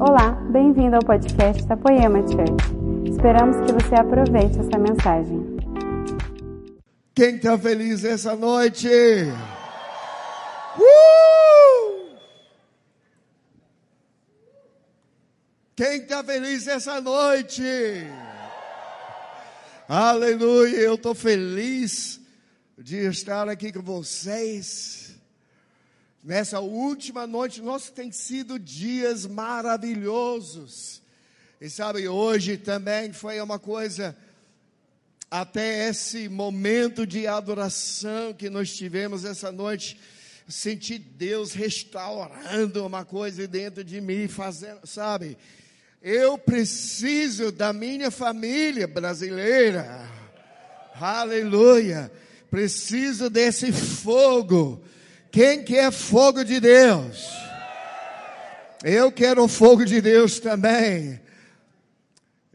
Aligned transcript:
Olá, 0.00 0.30
bem-vindo 0.52 0.94
ao 0.94 1.02
podcast 1.02 1.66
da 1.66 1.76
Poema 1.76 2.20
Church. 2.20 3.10
Esperamos 3.10 3.56
que 3.66 3.72
você 3.72 3.96
aproveite 3.96 4.56
essa 4.60 4.78
mensagem. 4.78 5.56
Quem 7.12 7.34
está 7.34 7.58
feliz 7.58 8.04
essa 8.04 8.36
noite? 8.36 8.88
Uh! 10.78 12.16
Quem 15.74 16.02
está 16.02 16.22
feliz 16.22 16.68
essa 16.68 17.00
noite? 17.00 17.64
Aleluia, 19.88 20.76
eu 20.76 20.94
estou 20.94 21.12
feliz 21.12 22.20
de 22.78 22.98
estar 23.08 23.48
aqui 23.48 23.72
com 23.72 23.82
vocês. 23.82 25.07
Nessa 26.22 26.60
última 26.60 27.26
noite, 27.26 27.62
nós 27.62 27.90
tem 27.90 28.10
sido 28.10 28.58
dias 28.58 29.24
maravilhosos. 29.24 31.00
E 31.60 31.70
sabe, 31.70 32.08
hoje 32.08 32.56
também 32.56 33.12
foi 33.12 33.40
uma 33.40 33.58
coisa, 33.58 34.16
até 35.30 35.88
esse 35.88 36.28
momento 36.28 37.06
de 37.06 37.26
adoração 37.26 38.34
que 38.34 38.50
nós 38.50 38.76
tivemos 38.76 39.24
essa 39.24 39.52
noite, 39.52 39.98
senti 40.48 40.98
Deus 40.98 41.52
restaurando 41.52 42.84
uma 42.86 43.04
coisa 43.04 43.46
dentro 43.46 43.84
de 43.84 44.00
mim, 44.00 44.26
fazendo, 44.28 44.86
sabe? 44.86 45.36
Eu 46.00 46.38
preciso 46.38 47.50
da 47.52 47.72
minha 47.72 48.10
família 48.10 48.86
brasileira. 48.86 50.08
Aleluia. 50.94 52.10
Preciso 52.50 53.28
desse 53.28 53.72
fogo. 53.72 54.82
Quem 55.30 55.62
quer 55.62 55.92
fogo 55.92 56.42
de 56.42 56.58
Deus? 56.58 57.28
Eu 58.82 59.12
quero 59.12 59.46
fogo 59.46 59.84
de 59.84 60.00
Deus 60.00 60.40
também. 60.40 61.20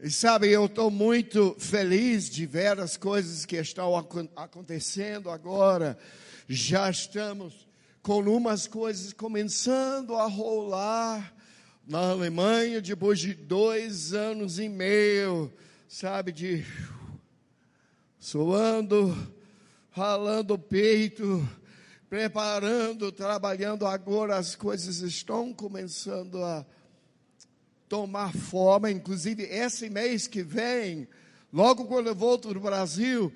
E 0.00 0.10
sabe, 0.10 0.50
eu 0.50 0.66
estou 0.66 0.90
muito 0.90 1.54
feliz 1.58 2.28
de 2.28 2.44
ver 2.46 2.80
as 2.80 2.96
coisas 2.96 3.46
que 3.46 3.56
estão 3.56 3.96
acontecendo 4.34 5.30
agora. 5.30 5.96
Já 6.48 6.90
estamos 6.90 7.66
com 8.02 8.18
umas 8.20 8.66
coisas 8.66 9.12
começando 9.12 10.16
a 10.16 10.26
rolar 10.26 11.32
na 11.86 12.10
Alemanha 12.10 12.82
depois 12.82 13.20
de 13.20 13.34
dois 13.34 14.12
anos 14.12 14.58
e 14.58 14.68
meio, 14.68 15.52
sabe, 15.88 16.32
de 16.32 16.66
suando, 18.18 19.16
ralando 19.90 20.54
o 20.54 20.58
peito, 20.58 21.48
preparando, 22.14 23.10
trabalhando 23.10 23.84
agora, 23.84 24.36
as 24.36 24.54
coisas 24.54 25.00
estão 25.00 25.52
começando 25.52 26.44
a 26.44 26.64
tomar 27.88 28.32
forma, 28.32 28.88
inclusive 28.88 29.42
esse 29.42 29.90
mês 29.90 30.28
que 30.28 30.40
vem, 30.40 31.08
logo 31.52 31.86
quando 31.86 32.06
eu 32.06 32.14
volto 32.14 32.54
do 32.54 32.60
Brasil, 32.60 33.32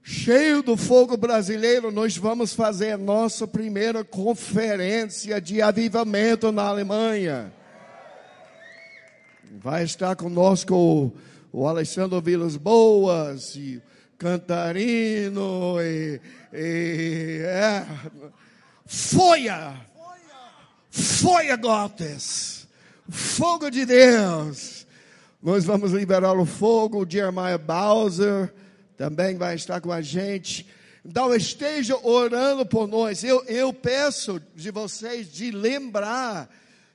cheio 0.00 0.62
do 0.62 0.76
fogo 0.76 1.16
brasileiro, 1.16 1.90
nós 1.90 2.16
vamos 2.16 2.54
fazer 2.54 2.92
a 2.92 2.96
nossa 2.96 3.48
primeira 3.48 4.04
conferência 4.04 5.40
de 5.40 5.60
avivamento 5.60 6.52
na 6.52 6.62
Alemanha. 6.62 7.52
Vai 9.58 9.82
estar 9.82 10.14
conosco 10.14 10.72
o, 10.72 11.12
o 11.52 11.66
Alexandre 11.66 12.20
Vilas 12.20 12.56
Boas 12.56 13.56
e 13.56 13.82
Cantarino 14.20 15.80
e, 15.80 16.20
e 16.52 17.40
é, 17.42 17.86
Foia, 18.84 19.74
Foia 20.90 21.56
Gotes, 21.56 22.68
fogo 23.08 23.70
de 23.70 23.86
Deus. 23.86 24.86
Nós 25.42 25.64
vamos 25.64 25.92
liberar 25.92 26.38
o 26.38 26.44
fogo. 26.44 27.02
O 27.02 27.10
Jeremiah 27.10 27.56
Bowser 27.56 28.52
também 28.94 29.38
vai 29.38 29.54
estar 29.54 29.80
com 29.80 29.90
a 29.90 30.02
gente. 30.02 30.66
Então 31.02 31.34
esteja 31.34 31.96
orando 32.06 32.66
por 32.66 32.86
nós. 32.86 33.24
Eu, 33.24 33.42
eu 33.46 33.72
peço 33.72 34.38
de 34.54 34.70
vocês 34.70 35.32
de 35.32 35.50
lembrar 35.50 36.46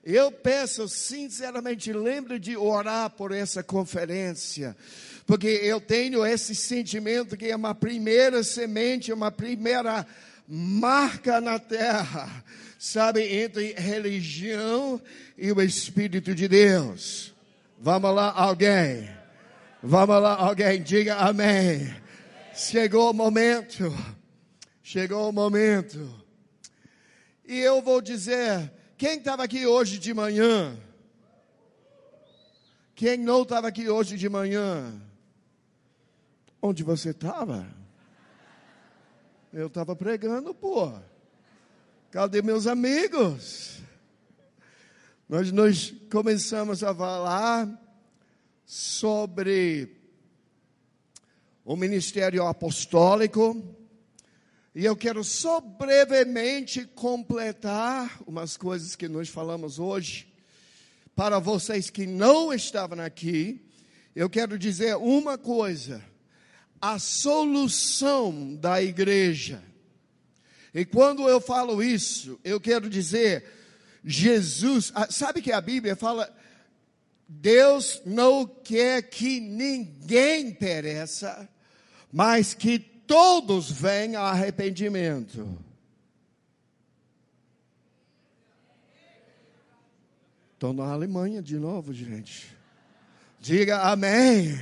eu 0.05 0.31
peço 0.31 0.87
sinceramente, 0.87 1.91
lembre 1.91 2.37
de 2.37 2.55
orar 2.55 3.09
por 3.09 3.31
essa 3.31 3.63
conferência, 3.63 4.77
porque 5.25 5.47
eu 5.47 5.81
tenho 5.81 6.25
esse 6.25 6.53
sentimento 6.53 7.35
que 7.35 7.47
é 7.47 7.55
uma 7.55 7.73
primeira 7.73 8.43
semente, 8.43 9.11
uma 9.11 9.31
primeira 9.31 10.05
marca 10.47 11.41
na 11.41 11.57
terra, 11.57 12.43
sabe, 12.77 13.23
entre 13.23 13.73
religião 13.73 15.01
e 15.35 15.51
o 15.51 15.61
Espírito 15.61 16.35
de 16.35 16.47
Deus. 16.47 17.33
Vamos 17.79 18.13
lá, 18.13 18.31
alguém. 18.31 19.09
Vamos 19.81 20.21
lá, 20.21 20.35
alguém, 20.35 20.81
diga 20.81 21.15
amém. 21.15 21.91
Chegou 22.53 23.09
o 23.09 23.13
momento. 23.13 23.93
Chegou 24.83 25.27
o 25.27 25.33
momento. 25.33 26.23
E 27.47 27.59
eu 27.59 27.81
vou 27.81 27.99
dizer, 28.01 28.71
quem 28.97 29.17
estava 29.17 29.43
aqui 29.43 29.65
hoje 29.65 29.97
de 29.97 30.13
manhã? 30.13 30.77
Quem 32.95 33.17
não 33.17 33.41
estava 33.41 33.67
aqui 33.67 33.89
hoje 33.89 34.17
de 34.17 34.29
manhã? 34.29 35.01
Onde 36.67 36.81
você 36.81 37.11
estava? 37.11 37.63
Eu 39.53 39.67
estava 39.67 39.95
pregando, 39.95 40.51
pô. 40.51 40.91
Cadê 42.09 42.41
meus 42.41 42.65
amigos? 42.65 43.81
Nós, 45.29 45.51
nós 45.51 45.93
começamos 46.11 46.83
a 46.83 46.91
falar 46.95 47.69
sobre 48.65 49.95
o 51.63 51.75
ministério 51.75 52.47
apostólico 52.47 53.63
e 54.73 54.85
eu 54.85 54.95
quero 54.95 55.23
só 55.23 55.61
brevemente 55.61 56.83
completar 56.83 58.23
umas 58.25 58.57
coisas 58.57 58.95
que 58.95 59.07
nós 59.07 59.29
falamos 59.29 59.77
hoje. 59.77 60.33
Para 61.15 61.37
vocês 61.37 61.91
que 61.91 62.07
não 62.07 62.51
estavam 62.51 62.99
aqui, 63.01 63.63
eu 64.15 64.27
quero 64.27 64.57
dizer 64.57 64.95
uma 64.95 65.37
coisa: 65.37 66.03
a 66.93 66.99
solução 66.99 68.55
da 68.55 68.79
igreja. 68.81 69.63
E 70.71 70.85
quando 70.85 71.27
eu 71.27 71.41
falo 71.41 71.81
isso, 71.81 72.39
eu 72.43 72.59
quero 72.59 72.87
dizer, 72.87 73.43
Jesus, 74.03 74.93
sabe 75.09 75.41
que 75.41 75.51
a 75.51 75.59
Bíblia 75.59 75.95
fala, 75.95 76.31
Deus 77.27 78.03
não 78.05 78.45
quer 78.45 79.01
que 79.01 79.39
ninguém 79.39 80.53
pereça, 80.53 81.49
mas 82.13 82.53
que 82.53 82.77
todos 82.77 83.71
vêm 83.71 84.15
a 84.15 84.21
arrependimento. 84.21 85.57
Estou 90.53 90.71
na 90.71 90.91
Alemanha 90.91 91.41
de 91.41 91.57
novo, 91.57 91.91
gente. 91.93 92.55
Diga 93.39 93.81
amém. 93.81 94.55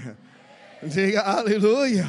Diga 0.87 1.21
aleluia. 1.21 2.07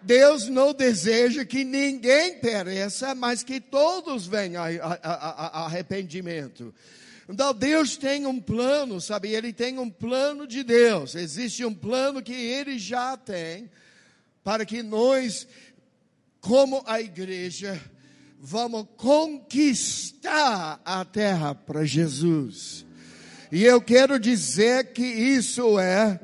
Deus 0.00 0.48
não 0.48 0.72
deseja 0.72 1.44
que 1.44 1.64
ninguém 1.64 2.38
pereça, 2.38 3.14
mas 3.14 3.42
que 3.42 3.60
todos 3.60 4.26
venham 4.26 4.62
a, 4.62 4.68
a, 4.68 5.60
a, 5.60 5.64
arrependimento. 5.66 6.74
Então 7.28 7.54
Deus 7.54 7.96
tem 7.96 8.26
um 8.26 8.40
plano, 8.40 9.00
sabe? 9.00 9.30
Ele 9.30 9.52
tem 9.52 9.78
um 9.78 9.88
plano 9.88 10.46
de 10.46 10.64
Deus. 10.64 11.14
Existe 11.14 11.64
um 11.64 11.74
plano 11.74 12.22
que 12.22 12.34
Ele 12.34 12.78
já 12.78 13.16
tem 13.16 13.70
para 14.42 14.66
que 14.66 14.82
nós, 14.82 15.46
como 16.40 16.82
a 16.84 17.00
igreja, 17.00 17.80
vamos 18.40 18.86
conquistar 18.96 20.80
a 20.84 21.04
terra 21.04 21.54
para 21.54 21.84
Jesus. 21.84 22.84
E 23.52 23.64
eu 23.64 23.80
quero 23.80 24.18
dizer 24.18 24.92
que 24.92 25.04
isso 25.04 25.78
é 25.78 26.18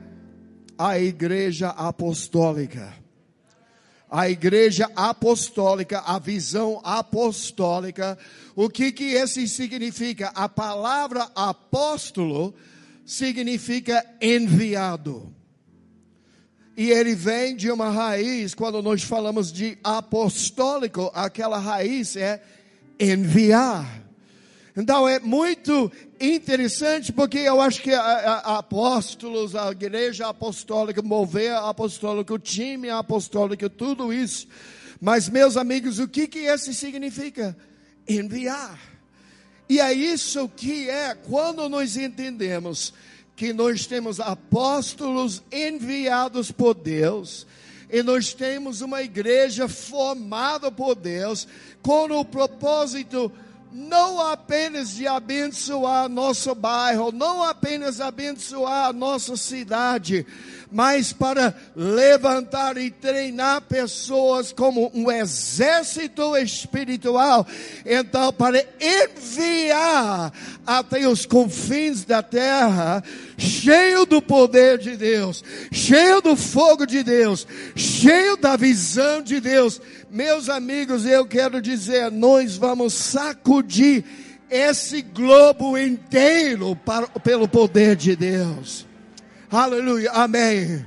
a 0.78 0.98
igreja 0.98 1.70
apostólica. 1.70 2.94
A 4.08 4.30
igreja 4.30 4.90
apostólica, 4.96 5.98
a 6.00 6.18
visão 6.18 6.80
apostólica. 6.82 8.16
O 8.54 8.70
que 8.70 8.92
que 8.92 9.12
esse 9.12 9.46
significa? 9.48 10.28
A 10.28 10.48
palavra 10.48 11.28
apóstolo 11.34 12.54
significa 13.04 14.04
enviado. 14.20 15.34
E 16.76 16.90
ele 16.90 17.14
vem 17.14 17.56
de 17.56 17.70
uma 17.72 17.90
raiz, 17.90 18.54
quando 18.54 18.80
nós 18.80 19.02
falamos 19.02 19.52
de 19.52 19.76
apostólico, 19.82 21.10
aquela 21.12 21.58
raiz 21.58 22.14
é 22.16 22.40
enviar. 23.00 24.04
Então 24.76 25.08
é 25.08 25.18
muito 25.18 25.90
interessante 26.20 27.12
porque 27.12 27.38
eu 27.38 27.60
acho 27.60 27.82
que 27.82 27.92
a, 27.92 28.00
a, 28.00 28.58
apóstolos, 28.58 29.54
a 29.54 29.70
igreja 29.70 30.28
apostólica, 30.28 31.02
mover 31.02 31.54
apostólico, 31.54 32.34
o 32.34 32.38
time 32.38 32.90
apostólico, 32.90 33.68
tudo 33.68 34.12
isso. 34.12 34.46
Mas 35.00 35.28
meus 35.28 35.56
amigos, 35.56 35.98
o 35.98 36.08
que 36.08 36.26
que 36.26 36.40
isso 36.40 36.72
significa? 36.72 37.56
Enviar. 38.08 38.78
E 39.68 39.80
é 39.80 39.92
isso 39.92 40.48
que 40.48 40.88
é 40.88 41.14
quando 41.14 41.68
nós 41.68 41.96
entendemos 41.96 42.92
que 43.36 43.52
nós 43.52 43.86
temos 43.86 44.18
apóstolos 44.18 45.42
enviados 45.52 46.50
por 46.50 46.74
Deus, 46.74 47.46
e 47.88 48.02
nós 48.02 48.34
temos 48.34 48.80
uma 48.80 49.00
igreja 49.00 49.68
formada 49.68 50.72
por 50.72 50.96
Deus, 50.96 51.46
com 51.80 52.06
o 52.06 52.24
propósito 52.24 53.32
não 53.72 54.20
apenas 54.20 54.94
de 54.94 55.06
abençoar 55.06 56.08
nosso 56.08 56.54
bairro, 56.54 57.12
não 57.12 57.42
apenas 57.42 58.00
abençoar 58.00 58.92
nossa 58.92 59.36
cidade, 59.36 60.26
mas 60.70 61.12
para 61.12 61.54
levantar 61.74 62.76
e 62.76 62.90
treinar 62.90 63.62
pessoas 63.62 64.52
como 64.52 64.90
um 64.94 65.10
exército 65.10 66.36
espiritual. 66.36 67.46
Então, 67.84 68.32
para 68.32 68.64
enviar 68.80 70.32
até 70.66 71.08
os 71.08 71.24
confins 71.24 72.04
da 72.04 72.22
terra, 72.22 73.02
cheio 73.36 74.04
do 74.04 74.20
poder 74.20 74.78
de 74.78 74.96
Deus, 74.96 75.42
cheio 75.72 76.20
do 76.20 76.36
fogo 76.36 76.86
de 76.86 77.02
Deus, 77.02 77.46
cheio 77.74 78.36
da 78.36 78.56
visão 78.56 79.22
de 79.22 79.40
Deus. 79.40 79.80
Meus 80.10 80.48
amigos, 80.48 81.06
eu 81.06 81.26
quero 81.26 81.60
dizer, 81.60 82.10
nós 82.10 82.56
vamos 82.56 82.94
sacudir 82.94 84.04
esse 84.50 85.02
globo 85.02 85.76
inteiro 85.76 86.74
para, 86.76 87.06
pelo 87.06 87.46
poder 87.46 87.96
de 87.96 88.16
Deus. 88.16 88.87
Aleluia, 89.50 90.10
amém. 90.12 90.86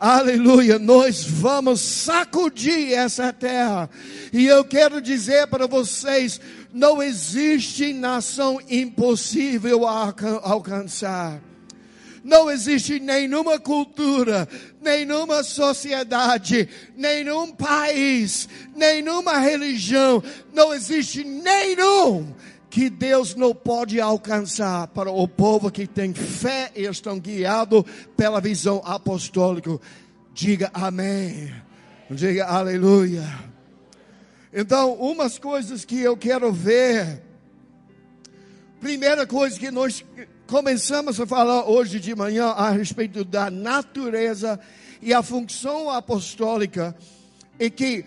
Aleluia, 0.00 0.80
nós 0.80 1.24
vamos 1.24 1.80
sacudir 1.80 2.92
essa 2.92 3.32
terra. 3.32 3.88
E 4.32 4.46
eu 4.46 4.64
quero 4.64 5.00
dizer 5.00 5.46
para 5.46 5.68
vocês: 5.68 6.40
não 6.72 7.00
existe 7.00 7.92
nação 7.92 8.58
impossível 8.68 9.86
a 9.86 10.12
alcançar. 10.42 11.40
Não 12.24 12.50
existe 12.50 12.98
nenhuma 12.98 13.58
cultura, 13.58 14.48
nenhuma 14.82 15.42
sociedade, 15.44 16.68
nenhum 16.96 17.52
país, 17.52 18.48
nenhuma 18.74 19.38
religião, 19.38 20.22
não 20.52 20.74
existe 20.74 21.24
nenhum 21.24 22.34
que 22.70 22.88
Deus 22.88 23.34
não 23.34 23.52
pode 23.52 24.00
alcançar 24.00 24.86
para 24.88 25.10
o 25.10 25.26
povo 25.26 25.72
que 25.72 25.88
tem 25.88 26.14
fé 26.14 26.70
e 26.76 26.84
estão 26.84 27.18
guiados 27.18 27.82
pela 28.16 28.40
visão 28.40 28.80
apostólica. 28.84 29.76
Diga 30.32 30.70
amém. 30.72 31.52
Diga 32.08 32.46
aleluia. 32.46 33.26
Então, 34.52 34.94
umas 34.94 35.36
coisas 35.36 35.84
que 35.84 36.00
eu 36.00 36.16
quero 36.16 36.52
ver. 36.52 37.20
Primeira 38.80 39.26
coisa 39.26 39.58
que 39.58 39.70
nós 39.70 40.04
começamos 40.46 41.20
a 41.20 41.26
falar 41.26 41.68
hoje 41.68 41.98
de 41.98 42.14
manhã 42.14 42.46
a 42.46 42.70
respeito 42.70 43.24
da 43.24 43.50
natureza 43.50 44.58
e 45.02 45.12
a 45.12 45.22
função 45.22 45.90
apostólica 45.90 46.96
é 47.58 47.68
que 47.68 48.04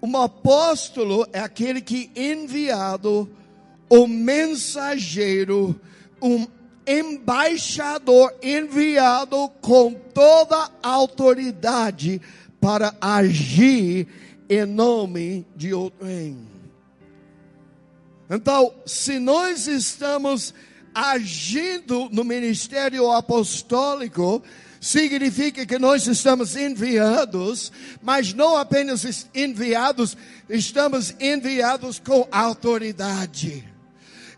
um 0.00 0.16
apóstolo 0.16 1.26
é 1.32 1.40
aquele 1.40 1.80
que 1.80 2.10
enviado 2.14 3.28
o 3.88 4.06
mensageiro, 4.06 5.78
um 6.20 6.46
embaixador 6.86 8.32
enviado 8.42 9.48
com 9.60 9.92
toda 9.92 10.70
autoridade 10.82 12.20
para 12.60 12.94
agir 13.00 14.06
em 14.48 14.64
nome 14.64 15.44
de 15.56 15.74
outrem. 15.74 16.36
Então, 18.30 18.72
se 18.84 19.18
nós 19.18 19.66
estamos 19.66 20.54
agindo 20.94 22.08
no 22.10 22.24
ministério 22.24 23.10
apostólico, 23.10 24.42
significa 24.80 25.66
que 25.66 25.78
nós 25.78 26.06
estamos 26.06 26.56
enviados, 26.56 27.70
mas 28.02 28.32
não 28.32 28.56
apenas 28.56 29.26
enviados, 29.34 30.16
estamos 30.48 31.14
enviados 31.20 31.98
com 31.98 32.26
autoridade. 32.30 33.75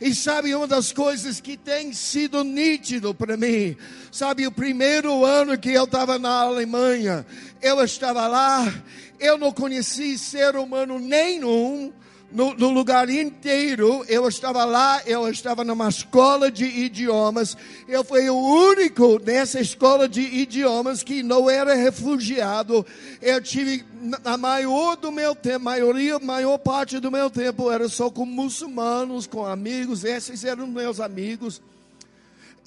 E 0.01 0.15
sabe 0.15 0.55
uma 0.55 0.67
das 0.67 0.93
coisas 0.93 1.41
que 1.41 1.57
tem 1.57 1.93
sido 1.93 2.45
nítido 2.45 3.13
para 3.13 3.37
mim? 3.37 3.77
Sabe, 4.13 4.47
o 4.47 4.53
primeiro 4.53 5.25
ano 5.25 5.59
que 5.59 5.73
eu 5.73 5.85
estava 5.85 6.19
na 6.21 6.43
Alemanha, 6.43 7.27
eu 7.61 7.83
estava 7.83 8.29
lá, 8.29 8.73
eu 9.19 9.37
não 9.37 9.53
conheci 9.53 10.17
ser 10.17 10.55
humano 10.55 11.01
nenhum, 11.01 11.93
no, 12.31 12.55
no, 12.55 12.71
lugar 12.71 13.09
inteiro. 13.09 14.05
Eu 14.09 14.29
estava 14.29 14.65
lá, 14.65 15.03
eu 15.07 15.29
estava 15.29 15.65
numa 15.65 15.89
escola 15.89 16.51
de 16.51 16.65
idiomas. 16.65 17.57
Eu 17.87 18.05
fui 18.05 18.29
o 18.29 18.37
único 18.37 19.21
nessa 19.25 19.61
escola 19.61 20.09
de 20.09 20.21
idiomas 20.21 21.03
que 21.03 21.23
não 21.23 21.49
era 21.49 21.75
refugiado. 21.75 22.85
Eu 23.21 23.41
tive 23.43 23.85
a 24.25 24.37
maior 24.37 24.97
do 24.97 25.11
meu 25.11 25.35
tempo, 25.35 25.65
maioria, 25.65 26.19
maior 26.19 26.59
parte 26.59 26.99
do 27.01 27.11
meu 27.11 27.31
tempo 27.31 27.71
era 27.71 27.89
só 27.89 28.11
com 28.11 28.25
muçulmanos, 28.25 29.27
com 29.27 29.45
amigos. 29.45 30.05
Esses 30.05 30.45
eram 30.45 30.67
meus 30.67 31.01
amigos. 31.01 31.61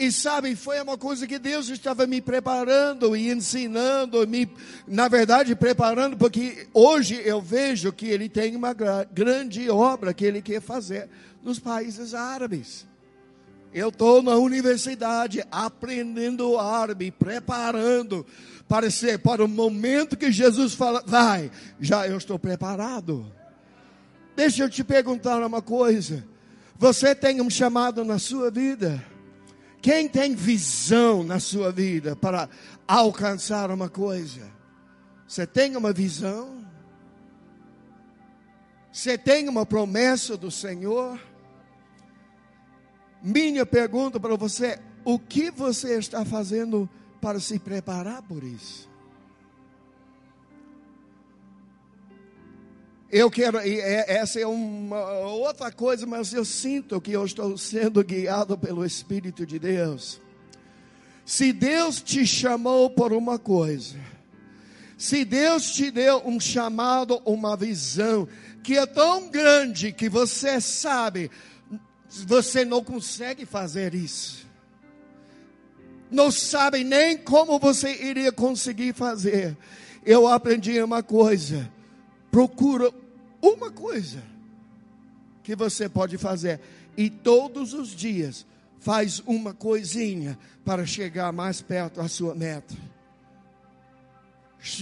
E 0.02 0.12
sabe, 0.12 0.56
foi 0.56 0.82
uma 0.82 0.98
coisa 0.98 1.28
que 1.28 1.38
Deus 1.38 1.70
estava 1.70 2.08
me 2.08 2.20
preparando 2.20 3.16
e 3.16 3.32
ensinando, 3.32 4.28
me, 4.28 4.50
na 4.88 5.08
verdade, 5.08 5.56
preparando, 5.56 6.18
porque 6.18 6.68
hoje 6.74 7.22
eu 7.24 7.40
vejo 7.40 7.94
que 7.94 8.08
Ele 8.08 8.28
tem 8.28 8.56
uma 8.56 8.74
grande 8.74 9.70
obra 9.70 10.12
que 10.12 10.26
Ele 10.26 10.42
quer 10.42 10.60
fazer 10.60 11.08
nos 11.44 11.60
países 11.60 12.16
árabes. 12.16 12.88
Eu 13.72 13.90
estou 13.90 14.24
na 14.24 14.38
universidade 14.38 15.46
aprendendo 15.52 16.58
árabe, 16.58 17.12
preparando 17.12 18.26
para 18.68 18.90
ser 18.90 19.20
para 19.20 19.46
o 19.46 19.48
momento 19.48 20.18
que 20.18 20.32
Jesus 20.32 20.74
fala, 20.74 21.04
vai, 21.06 21.52
já 21.80 22.08
eu 22.08 22.18
estou 22.18 22.40
preparado. 22.40 23.32
Deixa 24.36 24.64
eu 24.64 24.70
te 24.70 24.84
perguntar 24.84 25.46
uma 25.46 25.62
coisa. 25.62 26.26
Você 26.80 27.14
tem 27.14 27.40
um 27.40 27.52
chamado 27.52 28.04
na 28.04 28.18
sua 28.18 28.50
vida? 28.50 29.11
Quem 29.82 30.08
tem 30.08 30.36
visão 30.36 31.24
na 31.24 31.40
sua 31.40 31.72
vida 31.72 32.16
para 32.16 32.48
alcançar 32.88 33.72
uma 33.72 33.90
coisa? 33.90 34.52
Você 35.28 35.48
tem 35.48 35.76
uma 35.76 35.92
visão? 35.92 36.64
Você 38.92 39.18
tem 39.18 39.50
uma 39.50 39.66
promessa 39.66 40.38
do 40.38 40.52
Senhor? 40.52 41.20
Minha 43.24 43.66
pergunta 43.66 44.20
para 44.20 44.36
você: 44.36 44.78
o 45.04 45.18
que 45.18 45.50
você 45.50 45.98
está 45.98 46.24
fazendo 46.26 46.88
para 47.20 47.40
se 47.40 47.58
preparar 47.58 48.22
por 48.22 48.44
isso? 48.44 48.91
Eu 53.12 53.30
quero, 53.30 53.58
é, 53.58 54.06
essa 54.08 54.40
é 54.40 54.48
uma 54.48 55.20
outra 55.26 55.70
coisa, 55.70 56.06
mas 56.06 56.32
eu 56.32 56.46
sinto 56.46 57.02
que 57.02 57.12
eu 57.12 57.26
estou 57.26 57.58
sendo 57.58 58.02
guiado 58.06 58.58
pelo 58.58 58.86
Espírito 58.86 59.46
de 59.46 59.60
Deus. 59.60 60.22
Se 61.26 61.52
Deus 61.52 62.02
te 62.02 62.26
chamou 62.26 62.90
por 62.90 63.12
uma 63.12 63.38
coisa, 63.38 64.00
se 64.98 65.26
Deus 65.26 65.72
te 65.72 65.92
deu 65.92 66.26
um 66.26 66.40
chamado, 66.40 67.22
uma 67.26 67.58
visão, 67.58 68.30
que 68.64 68.78
é 68.78 68.86
tão 68.86 69.30
grande 69.30 69.92
que 69.92 70.08
você 70.08 70.62
sabe, 70.62 71.30
você 72.08 72.64
não 72.64 72.82
consegue 72.82 73.46
fazer 73.46 73.94
isso. 73.94 74.48
Não 76.10 76.32
sabe 76.32 76.86
nem 76.86 77.18
como 77.18 77.60
você 77.60 77.94
iria 77.94 78.32
conseguir 78.32 78.94
fazer. 78.94 79.58
Eu 80.06 80.30
aprendi 80.30 80.82
uma 80.82 81.04
coisa 81.04 81.70
procura 82.32 82.92
uma 83.42 83.72
coisa 83.72 84.22
que 85.44 85.56
você 85.56 85.90
pode 85.90 86.18
fazer 86.18 86.60
e 86.96 87.10
todos 87.10 87.74
os 87.74 87.90
dias 87.90 88.46
faz 88.80 89.22
uma 89.26 89.54
coisinha 89.54 90.38
para 90.64 90.86
chegar 90.86 91.32
mais 91.32 91.62
perto 91.62 92.02
da 92.02 92.08
sua 92.08 92.36
meta. 92.36 92.76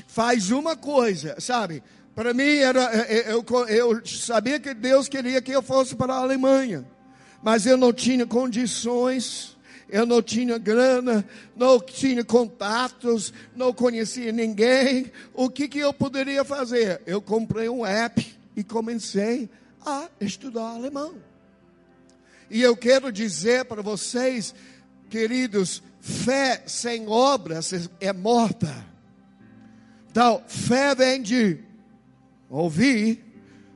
Faz 0.07 0.51
uma 0.51 0.75
coisa, 0.75 1.39
sabe? 1.39 1.81
Para 2.13 2.33
mim 2.33 2.57
era 2.57 2.81
eu, 3.29 3.45
eu 3.67 4.05
sabia 4.05 4.59
que 4.59 4.73
Deus 4.73 5.07
queria 5.07 5.41
que 5.41 5.51
eu 5.51 5.61
fosse 5.61 5.95
para 5.95 6.13
a 6.13 6.17
Alemanha, 6.17 6.85
mas 7.41 7.65
eu 7.65 7.77
não 7.77 7.93
tinha 7.93 8.25
condições 8.25 9.57
eu 9.91 10.05
não 10.05 10.21
tinha 10.21 10.57
grana, 10.59 11.25
não 11.55 11.79
tinha 11.79 12.23
contatos, 12.23 13.33
não 13.55 13.73
conhecia 13.73 14.31
ninguém. 14.31 15.11
O 15.33 15.49
que, 15.49 15.67
que 15.67 15.79
eu 15.79 15.91
poderia 15.91 16.43
fazer? 16.45 17.01
Eu 17.07 17.19
comprei 17.19 17.67
um 17.67 17.83
app 17.83 18.38
e 18.55 18.63
comecei 18.63 19.49
a 19.85 20.09
estudar 20.19 20.71
alemão. 20.71 21.15
E 22.49 22.61
eu 22.61 22.75
quero 22.75 23.11
dizer 23.11 23.65
para 23.65 23.81
vocês, 23.81 24.53
queridos, 25.09 25.83
fé 26.01 26.63
sem 26.65 27.07
obras 27.07 27.89
é 27.99 28.11
morta. 28.11 28.85
Então, 30.09 30.43
fé 30.47 30.95
vem 30.95 31.21
de 31.21 31.59
ouvir, 32.49 33.23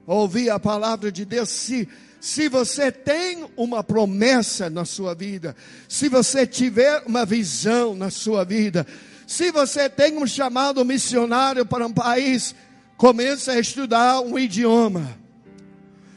ouvir 0.07 0.49
a 0.49 0.59
palavra 0.59 1.11
de 1.11 1.23
Deus. 1.23 1.49
Se, 1.49 1.87
Se 2.19 2.47
você 2.47 2.89
tem 2.89 3.45
uma 3.57 3.83
promessa 3.83 4.69
na 4.69 4.85
sua 4.85 5.13
vida, 5.13 5.55
se 5.89 6.07
você 6.07 6.47
tiver 6.47 7.03
uma 7.05 7.25
visão 7.25 7.93
na 7.95 8.09
sua 8.09 8.45
vida, 8.45 8.87
se 9.27 9.51
você 9.51 9.89
tem 9.89 10.17
um 10.17 10.25
chamado 10.25 10.85
missionário 10.85 11.65
para 11.65 11.85
um 11.85 11.91
país, 11.91 12.55
comece 12.97 13.49
a 13.51 13.59
estudar 13.59 14.21
um 14.21 14.37
idioma. 14.37 15.23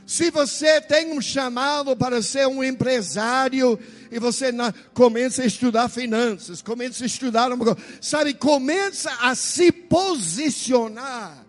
Se 0.06 0.30
você 0.30 0.80
tem 0.80 1.12
um 1.12 1.20
chamado 1.20 1.96
para 1.96 2.22
ser 2.22 2.46
um 2.46 2.62
empresário 2.62 3.76
e 4.10 4.20
você 4.20 4.52
na, 4.52 4.72
começa 4.94 5.42
a 5.42 5.46
estudar 5.46 5.88
finanças, 5.88 6.62
começa 6.62 7.02
a 7.02 7.06
estudar 7.06 7.50
uma 7.50 7.64
coisa, 7.64 7.80
sabe, 8.00 8.32
começa 8.32 9.10
a 9.20 9.34
se 9.34 9.72
posicionar 9.72 11.44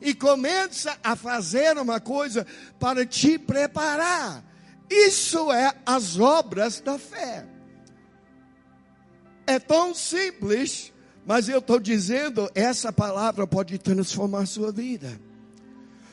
e 0.00 0.14
começa 0.14 0.96
a 1.02 1.16
fazer 1.16 1.76
uma 1.76 1.98
coisa 1.98 2.46
para 2.78 3.04
te 3.04 3.36
preparar. 3.36 4.44
Isso 4.88 5.50
é 5.52 5.74
as 5.84 6.20
obras 6.20 6.80
da 6.80 6.98
fé. 6.98 7.44
É 9.44 9.58
tão 9.58 9.92
simples, 9.92 10.92
mas 11.28 11.46
eu 11.46 11.58
estou 11.58 11.78
dizendo, 11.78 12.50
essa 12.54 12.90
palavra 12.90 13.46
pode 13.46 13.76
transformar 13.76 14.44
a 14.44 14.46
sua 14.46 14.72
vida. 14.72 15.20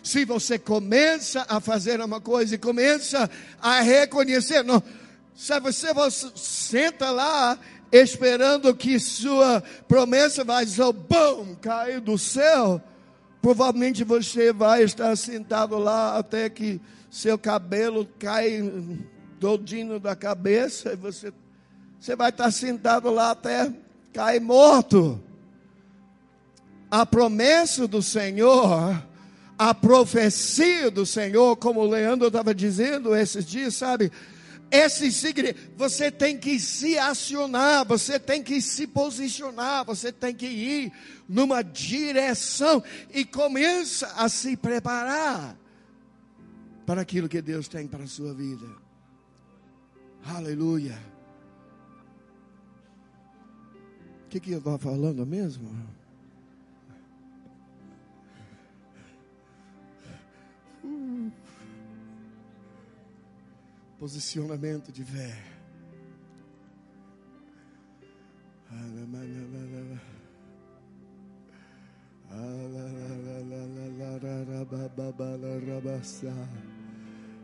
Se 0.04 0.26
você 0.26 0.60
começa 0.60 1.46
a 1.48 1.62
fazer 1.62 2.02
uma 2.02 2.20
coisa 2.20 2.56
e 2.56 2.58
começa 2.58 3.30
a 3.62 3.80
reconhecer, 3.80 4.62
não, 4.62 4.84
se 5.34 5.58
você, 5.62 5.88
senta 6.36 7.12
lá 7.12 7.58
esperando 7.94 8.76
que 8.76 9.00
sua 9.00 9.64
promessa 9.88 10.44
vai 10.44 10.68
só 10.68 10.92
bom, 10.92 11.56
cair 11.62 12.02
do 12.02 12.18
céu, 12.18 12.82
provavelmente 13.42 14.04
você 14.04 14.52
vai 14.52 14.84
estar 14.84 15.16
sentado 15.16 15.78
lá 15.78 16.18
até 16.18 16.50
que 16.50 16.82
seu 17.10 17.38
cabelo 17.38 18.06
cai 18.20 18.62
todinho 19.40 19.98
da 19.98 20.14
cabeça 20.14 20.92
e 20.92 20.98
você, 20.98 21.32
você 21.98 22.18
vai 22.18 22.32
estar 22.32 22.52
sentado 22.52 23.10
lá 23.10 23.32
até 23.32 23.72
cair 24.16 24.42
morto. 24.42 25.22
A 26.90 27.06
promessa 27.06 27.88
do 27.88 28.02
Senhor 28.02 28.96
a 29.58 29.74
profecia 29.74 30.92
do 30.92 31.06
Senhor, 31.06 31.56
como 31.56 31.80
o 31.80 31.88
Leandro 31.88 32.28
estava 32.28 32.54
dizendo 32.54 33.16
esses 33.16 33.46
dias, 33.46 33.76
sabe? 33.76 34.12
Esse 34.70 35.10
você 35.78 36.12
tem 36.12 36.38
que 36.38 36.60
se 36.60 36.98
acionar, 36.98 37.86
você 37.86 38.20
tem 38.20 38.44
que 38.44 38.60
se 38.62 38.86
posicionar, 38.88 39.86
você 39.86 40.12
tem 40.12 40.34
que 40.34 40.48
ir 40.48 40.92
numa 41.30 41.64
direção 41.64 42.84
e 43.14 43.24
começa 43.24 44.08
a 44.18 44.28
se 44.28 44.58
preparar 44.58 45.58
para 46.86 47.02
aquilo 47.02 47.30
que 47.30 47.42
Deus 47.42 47.68
tem 47.68 47.88
para 47.88 48.04
a 48.04 48.08
sua 48.08 48.34
vida. 48.34 48.66
Aleluia. 50.26 51.15
Que, 54.36 54.40
que 54.40 54.52
eu 54.52 54.58
estava 54.58 54.78
falando 54.78 55.26
mesmo? 55.26 55.70
Posicionamento 63.98 64.92
de 64.92 65.04
fé. 65.04 65.42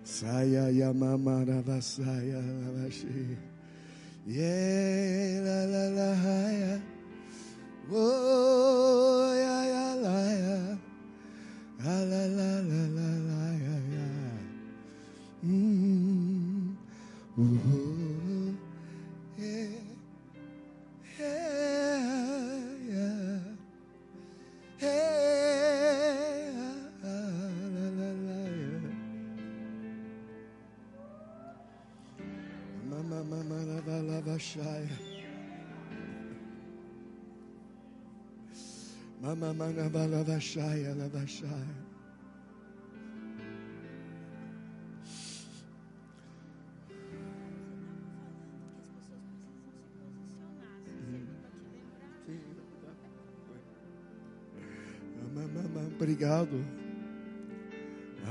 Saia 0.03 0.69
yamamara 0.71 1.61
vasaya 1.61 2.41
lavashi. 2.41 3.50
Yeah, 4.23 5.41
la 5.41 5.65
la 5.65 5.89
la 5.89 6.09
ya. 6.53 6.79
Oh, 7.91 9.33
ya 9.33 9.65
ya 9.65 9.95
la 9.97 10.17
ya. 10.29 10.77
La 11.81 11.95
la 12.05 12.21
la 12.29 12.61
la 12.61 12.81
la 12.85 13.09
la 13.17 13.41
ya 13.57 13.75
ya. 13.89 14.07
Mm. 15.41 16.77
Ooh, 17.39 18.00
Obrigado. 56.01 56.65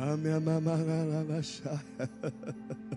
Amém, 0.01 0.41
mama, 0.41 0.75
lava 0.75 1.43
shaya. 1.43 1.81
Uh. 2.01 2.90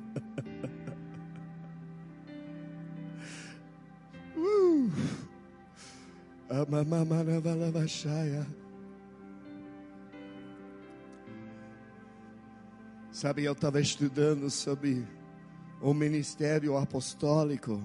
Sabe, 13.12 13.44
eu 13.44 13.54
estava 13.54 13.80
estudando 13.80 14.50
sobre 14.50 15.08
o 15.82 15.94
ministério 15.94 16.76
apostólico. 16.78 17.82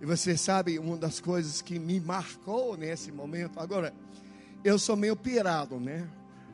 E 0.00 0.06
você 0.06 0.36
sabe, 0.36 0.78
uma 0.78 0.96
das 0.96 1.20
coisas 1.20 1.60
que 1.60 1.78
me 1.78 2.00
marcou 2.00 2.76
nesse 2.76 3.12
momento. 3.12 3.60
Agora, 3.60 3.92
eu 4.64 4.78
sou 4.78 4.96
meio 4.96 5.14
pirado, 5.14 5.78
né? 5.78 6.08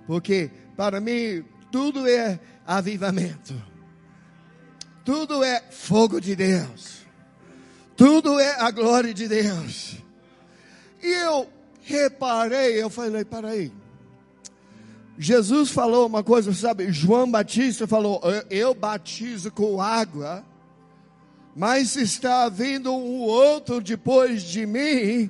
Porque 0.06 0.50
para 0.76 1.00
mim 1.00 1.44
tudo 1.70 2.06
é 2.06 2.40
avivamento. 2.66 3.54
Tudo 5.04 5.44
é 5.44 5.60
fogo 5.70 6.20
de 6.20 6.34
Deus. 6.34 7.06
Tudo 7.96 8.38
é 8.38 8.60
a 8.60 8.70
glória 8.70 9.14
de 9.14 9.28
Deus. 9.28 9.96
E 11.02 11.06
eu 11.06 11.48
reparei, 11.82 12.82
eu 12.82 12.90
falei, 12.90 13.24
peraí. 13.24 13.72
Jesus 15.18 15.70
falou 15.70 16.06
uma 16.06 16.22
coisa, 16.22 16.52
sabe? 16.54 16.92
João 16.92 17.28
Batista 17.28 17.88
falou: 17.88 18.22
Eu, 18.48 18.72
batizo 18.72 19.50
com 19.50 19.80
água, 19.80 20.44
mas 21.56 21.96
está 21.96 22.48
vindo 22.48 22.94
um 22.94 23.22
outro 23.22 23.80
depois 23.80 24.44
de 24.44 24.64
mim 24.64 25.28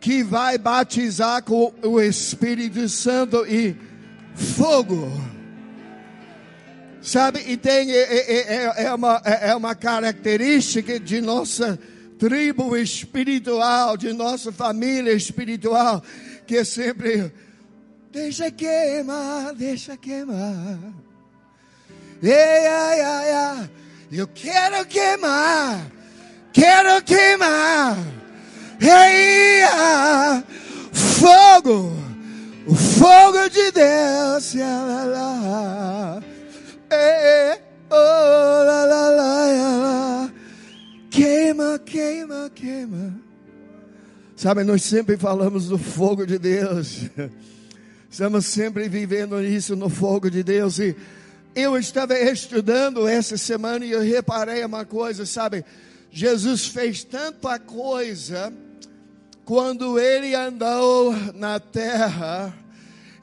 que 0.00 0.24
vai 0.24 0.58
batizar 0.58 1.44
com 1.44 1.72
o 1.82 2.00
Espírito 2.00 2.88
Santo 2.88 3.46
e 3.46 3.76
fogo. 4.34 5.08
Sabe, 7.00 7.40
e 7.46 7.56
tem, 7.56 7.92
é, 7.92 8.02
é, 8.02 8.84
é, 8.84 8.94
uma, 8.94 9.16
é 9.24 9.54
uma 9.54 9.74
característica 9.74 10.98
de 10.98 11.20
nossa 11.20 11.78
tribo 12.20 12.76
espiritual, 12.76 13.96
de 13.96 14.12
nossa 14.12 14.52
família 14.52 15.10
espiritual, 15.14 16.04
que 16.46 16.62
sempre 16.66 17.32
deixa 18.12 18.50
queimar, 18.50 19.54
deixa 19.54 19.96
queimar. 19.96 20.78
Ei, 22.22 22.66
ai, 22.66 23.00
ai, 23.00 23.32
ai, 23.32 23.70
eu 24.12 24.28
quero 24.28 24.84
queimar, 24.84 25.80
quero 26.52 27.02
queimar. 27.02 27.96
Ei, 28.82 29.62
fogo, 30.92 31.90
o 32.66 32.74
fogo 32.74 33.48
de 33.48 33.72
Deus. 33.72 34.54
Ei, 36.90 37.60
oh, 37.88 38.64
lá, 38.64 38.84
lá, 38.84 39.08
lá. 39.08 40.29
Queima, 41.20 41.78
queima, 41.78 42.50
queima. 42.54 43.14
Sabe, 44.34 44.64
nós 44.64 44.82
sempre 44.82 45.18
falamos 45.18 45.68
do 45.68 45.76
fogo 45.76 46.24
de 46.24 46.38
Deus. 46.38 47.10
Estamos 48.10 48.46
sempre 48.46 48.88
vivendo 48.88 49.38
isso 49.42 49.76
no 49.76 49.90
fogo 49.90 50.30
de 50.30 50.42
Deus. 50.42 50.78
E 50.78 50.96
eu 51.54 51.76
estava 51.76 52.18
estudando 52.18 53.06
essa 53.06 53.36
semana 53.36 53.84
e 53.84 53.90
eu 53.90 54.00
reparei 54.00 54.64
uma 54.64 54.86
coisa, 54.86 55.26
sabe? 55.26 55.62
Jesus 56.10 56.68
fez 56.68 57.04
tanta 57.04 57.58
coisa 57.58 58.50
quando 59.44 60.00
ele 60.00 60.34
andou 60.34 61.14
na 61.34 61.60
terra. 61.60 62.50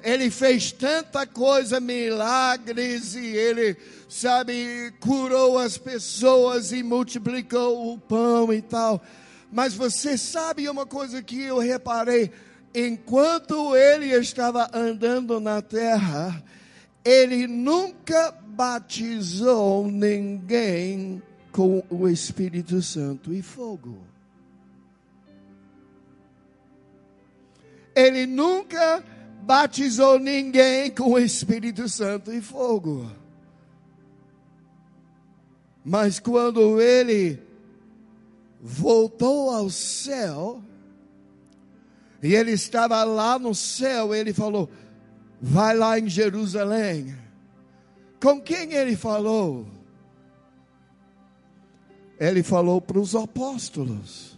ele 0.03 0.29
fez 0.29 0.71
tanta 0.71 1.25
coisa, 1.25 1.79
milagres, 1.79 3.15
e 3.15 3.25
ele, 3.25 3.75
sabe, 4.07 4.93
curou 4.99 5.57
as 5.57 5.77
pessoas 5.77 6.71
e 6.71 6.81
multiplicou 6.81 7.93
o 7.93 7.97
pão 7.97 8.53
e 8.53 8.61
tal. 8.61 9.01
Mas 9.51 9.73
você 9.73 10.17
sabe 10.17 10.67
uma 10.69 10.85
coisa 10.85 11.21
que 11.21 11.41
eu 11.41 11.59
reparei? 11.59 12.31
Enquanto 12.73 13.75
ele 13.75 14.07
estava 14.13 14.69
andando 14.73 15.39
na 15.39 15.61
terra, 15.61 16.43
ele 17.03 17.47
nunca 17.47 18.31
batizou 18.31 19.87
ninguém 19.87 21.21
com 21.51 21.83
o 21.89 22.07
Espírito 22.07 22.81
Santo 22.81 23.33
e 23.33 23.41
fogo. 23.41 23.97
Ele 27.95 28.27
nunca 28.27 29.03
batizou 29.41 30.19
ninguém 30.19 30.91
com 30.91 31.13
o 31.13 31.17
Espírito 31.17 31.89
Santo 31.89 32.31
e 32.31 32.41
fogo. 32.41 33.09
Mas 35.89 36.19
quando 36.19 36.81
ele 36.81 37.41
voltou 38.59 39.49
ao 39.51 39.69
céu, 39.69 40.61
e 42.21 42.35
ele 42.35 42.51
estava 42.51 43.01
lá 43.05 43.39
no 43.39 43.55
céu, 43.55 44.13
ele 44.13 44.33
falou: 44.33 44.69
Vai 45.41 45.77
lá 45.77 45.97
em 45.97 46.09
Jerusalém. 46.09 47.15
Com 48.21 48.41
quem 48.41 48.73
ele 48.73 48.97
falou? 48.97 49.65
Ele 52.19 52.43
falou 52.43 52.81
para 52.81 52.99
os 52.99 53.15
apóstolos. 53.15 54.37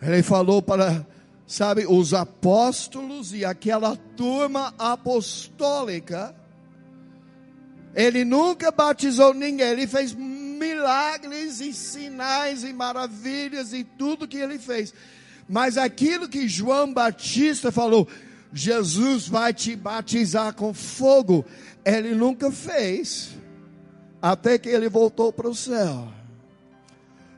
Ele 0.00 0.22
falou 0.22 0.62
para 0.62 1.04
sabe, 1.46 1.84
os 1.86 2.14
apóstolos 2.14 3.34
e 3.34 3.44
aquela 3.44 3.94
turma 4.16 4.72
apostólica. 4.78 6.34
Ele 7.96 8.26
nunca 8.26 8.70
batizou 8.70 9.32
ninguém, 9.32 9.70
ele 9.70 9.86
fez 9.86 10.12
milagres 10.12 11.60
e 11.60 11.72
sinais 11.72 12.62
e 12.62 12.70
maravilhas 12.70 13.72
e 13.72 13.82
tudo 13.82 14.28
que 14.28 14.36
ele 14.36 14.58
fez. 14.58 14.92
Mas 15.48 15.78
aquilo 15.78 16.28
que 16.28 16.46
João 16.46 16.92
Batista 16.92 17.72
falou, 17.72 18.06
Jesus 18.52 19.26
vai 19.26 19.54
te 19.54 19.74
batizar 19.74 20.52
com 20.54 20.74
fogo, 20.74 21.42
ele 21.84 22.14
nunca 22.14 22.52
fez, 22.52 23.30
até 24.20 24.58
que 24.58 24.68
ele 24.68 24.90
voltou 24.90 25.32
para 25.32 25.48
o 25.48 25.54
céu. 25.54 26.08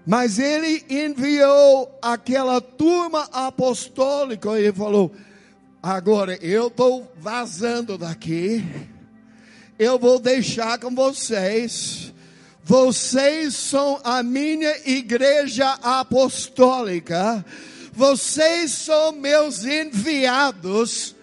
Mas 0.04 0.38
ele 0.38 0.84
enviou 0.88 1.96
aquela 2.02 2.60
turma 2.60 3.28
apostólica 3.30 4.58
e 4.58 4.72
falou: 4.72 5.12
agora 5.82 6.36
eu 6.42 6.68
estou 6.68 7.12
vazando 7.18 7.98
daqui, 7.98 8.64
eu 9.78 9.98
vou 9.98 10.18
deixar 10.18 10.78
com 10.78 10.94
vocês. 10.94 12.12
Vocês 12.64 13.54
são 13.54 13.98
a 14.04 14.22
minha 14.22 14.76
igreja 14.86 15.70
apostólica, 15.82 17.42
vocês 17.92 18.72
são 18.72 19.12
meus 19.12 19.64
enviados, 19.64 21.16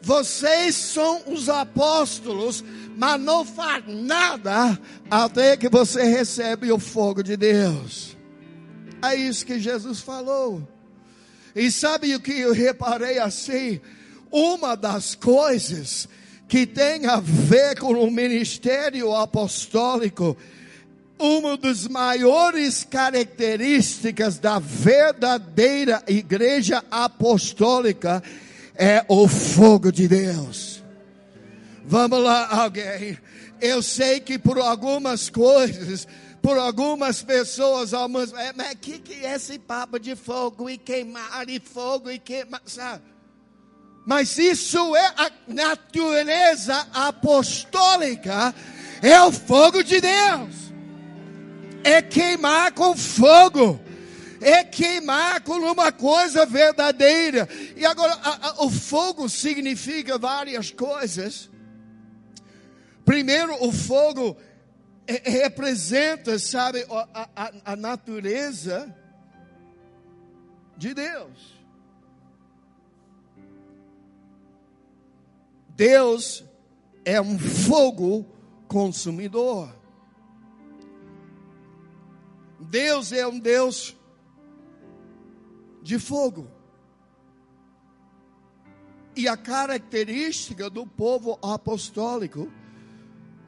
vocês 0.00 0.76
são 0.76 1.22
os 1.26 1.48
apóstolos, 1.48 2.62
mas 2.96 3.20
não 3.20 3.44
faz 3.44 3.82
nada 3.88 4.78
até 5.10 5.56
que 5.56 5.68
você 5.68 6.04
recebe 6.04 6.70
o 6.70 6.78
fogo 6.78 7.20
de 7.20 7.36
Deus. 7.36 8.16
É 9.02 9.16
isso 9.16 9.44
que 9.44 9.58
Jesus 9.58 9.98
falou. 9.98 10.62
E 11.54 11.68
sabe 11.68 12.14
o 12.14 12.20
que 12.20 12.32
eu 12.32 12.52
reparei 12.52 13.18
assim? 13.18 13.80
Uma 14.30 14.76
das 14.76 15.16
coisas 15.16 16.08
que 16.52 16.66
tem 16.66 17.06
a 17.06 17.18
ver 17.18 17.78
com 17.78 17.94
o 17.94 18.10
ministério 18.10 19.16
apostólico, 19.16 20.36
uma 21.18 21.56
das 21.56 21.88
maiores 21.88 22.84
características 22.84 24.38
da 24.38 24.58
verdadeira 24.58 26.02
igreja 26.06 26.84
apostólica 26.90 28.22
é 28.74 29.02
o 29.08 29.26
fogo 29.26 29.90
de 29.90 30.06
Deus. 30.06 30.84
Vamos 31.86 32.22
lá, 32.22 32.46
alguém. 32.54 33.16
Eu 33.58 33.82
sei 33.82 34.20
que 34.20 34.38
por 34.38 34.58
algumas 34.58 35.30
coisas 35.30 36.06
por 36.42 36.58
algumas 36.58 37.22
pessoas, 37.22 37.94
algumas, 37.94 38.32
é, 38.34 38.52
mas 38.54 38.72
o 38.72 38.76
que, 38.76 38.98
que 38.98 39.24
é 39.24 39.36
esse 39.36 39.58
papo 39.60 39.98
de 39.98 40.16
fogo 40.16 40.68
e 40.68 40.76
queimar 40.76 41.48
e 41.48 41.60
fogo 41.60 42.10
e 42.10 42.18
queimar, 42.18 42.60
sabe? 42.66 43.04
Mas 44.04 44.36
isso 44.36 44.96
é 44.96 45.06
a 45.16 45.30
natureza 45.46 46.86
apostólica, 46.92 48.54
é 49.00 49.20
o 49.22 49.30
fogo 49.30 49.82
de 49.82 50.00
Deus. 50.00 50.72
É 51.84 52.02
queimar 52.02 52.72
com 52.72 52.96
fogo. 52.96 53.80
É 54.40 54.64
queimar 54.64 55.40
com 55.42 55.52
uma 55.52 55.92
coisa 55.92 56.44
verdadeira. 56.44 57.48
E 57.76 57.86
agora, 57.86 58.12
a, 58.14 58.48
a, 58.48 58.64
o 58.64 58.70
fogo 58.70 59.28
significa 59.28 60.18
várias 60.18 60.72
coisas. 60.72 61.48
Primeiro, 63.04 63.56
o 63.64 63.70
fogo 63.70 64.36
é, 65.06 65.30
representa, 65.30 66.38
sabe, 66.40 66.84
a, 66.90 67.28
a, 67.36 67.52
a 67.72 67.76
natureza 67.76 68.92
de 70.76 70.92
Deus. 70.94 71.61
Deus 75.82 76.44
é 77.04 77.20
um 77.20 77.36
fogo 77.36 78.24
consumidor. 78.68 79.74
Deus 82.60 83.10
é 83.10 83.26
um 83.26 83.36
Deus 83.36 83.96
de 85.82 85.98
fogo. 85.98 86.46
E 89.16 89.26
a 89.26 89.36
característica 89.36 90.70
do 90.70 90.86
povo 90.86 91.36
apostólico 91.42 92.48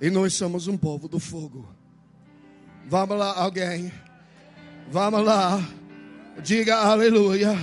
e 0.00 0.10
nós 0.10 0.34
somos 0.34 0.66
um 0.66 0.76
povo 0.76 1.06
do 1.06 1.20
fogo. 1.20 1.68
Vamos 2.88 3.16
lá, 3.16 3.32
alguém. 3.40 3.92
Vamos 4.90 5.24
lá. 5.24 5.60
Diga 6.42 6.78
aleluia. 6.78 7.56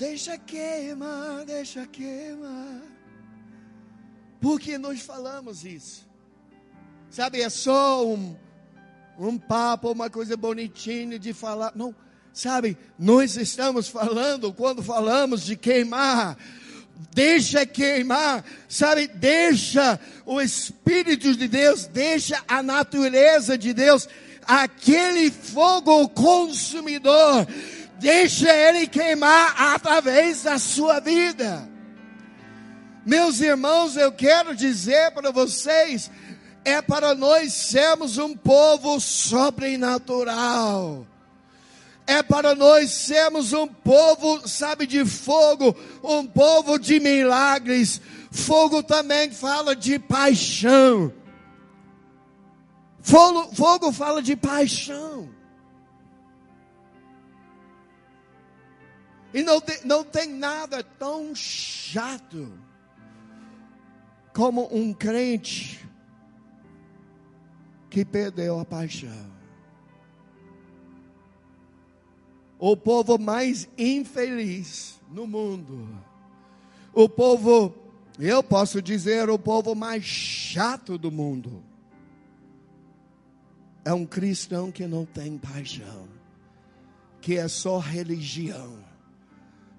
Deixa 0.00 0.38
queimar, 0.38 1.44
deixa 1.44 1.86
queimar. 1.86 2.80
Porque 4.40 4.78
nós 4.78 5.02
falamos 5.02 5.62
isso. 5.62 6.08
Sabe, 7.10 7.42
é 7.42 7.50
só 7.50 8.06
um, 8.06 8.34
um 9.18 9.36
papo, 9.36 9.92
uma 9.92 10.08
coisa 10.08 10.38
bonitinha 10.38 11.18
de 11.18 11.34
falar. 11.34 11.72
Não, 11.76 11.94
sabe, 12.32 12.78
nós 12.98 13.36
estamos 13.36 13.88
falando, 13.88 14.54
quando 14.54 14.82
falamos 14.82 15.44
de 15.44 15.54
queimar, 15.54 16.34
deixa 17.14 17.66
queimar, 17.66 18.42
sabe? 18.70 19.06
Deixa 19.06 20.00
o 20.24 20.40
Espírito 20.40 21.36
de 21.36 21.46
Deus, 21.46 21.84
deixa 21.84 22.42
a 22.48 22.62
natureza 22.62 23.58
de 23.58 23.74
Deus, 23.74 24.08
aquele 24.46 25.30
fogo 25.30 26.08
consumidor, 26.08 27.46
deixa 28.00 28.52
ele 28.52 28.88
queimar 28.88 29.54
através 29.74 30.42
da 30.42 30.58
sua 30.58 30.98
vida. 30.98 31.68
Meus 33.06 33.40
irmãos, 33.40 33.96
eu 33.96 34.10
quero 34.10 34.56
dizer 34.56 35.12
para 35.12 35.30
vocês, 35.30 36.10
é 36.64 36.82
para 36.82 37.14
nós 37.14 37.52
sermos 37.52 38.18
um 38.18 38.36
povo 38.36 38.98
sobrenatural 38.98 41.06
é 42.10 42.24
para 42.24 42.56
nós 42.56 42.90
sermos 42.90 43.52
um 43.52 43.68
povo, 43.68 44.48
sabe, 44.48 44.84
de 44.84 45.04
fogo, 45.04 45.76
um 46.02 46.26
povo 46.26 46.76
de 46.76 46.98
milagres. 46.98 48.00
Fogo 48.32 48.82
também 48.82 49.30
fala 49.30 49.76
de 49.76 49.96
paixão. 49.96 51.12
Fogo, 53.00 53.54
fogo 53.54 53.92
fala 53.92 54.20
de 54.20 54.34
paixão. 54.34 55.28
E 59.32 59.42
não 59.42 59.60
tem, 59.60 59.84
não 59.84 60.04
tem 60.04 60.28
nada 60.28 60.82
tão 60.82 61.34
chato 61.34 62.52
como 64.34 64.68
um 64.74 64.92
crente 64.92 65.88
que 67.88 68.04
perdeu 68.04 68.58
a 68.58 68.64
paixão. 68.64 69.40
o 72.60 72.76
povo 72.76 73.18
mais 73.18 73.66
infeliz 73.78 75.00
no 75.10 75.26
mundo, 75.26 75.88
o 76.92 77.08
povo, 77.08 77.74
eu 78.18 78.42
posso 78.42 78.82
dizer, 78.82 79.30
o 79.30 79.38
povo 79.38 79.74
mais 79.74 80.04
chato 80.04 80.98
do 80.98 81.10
mundo, 81.10 81.64
é 83.82 83.94
um 83.94 84.04
cristão 84.04 84.70
que 84.70 84.86
não 84.86 85.06
tem 85.06 85.38
paixão, 85.38 86.06
que 87.22 87.38
é 87.38 87.48
só 87.48 87.78
religião, 87.78 88.84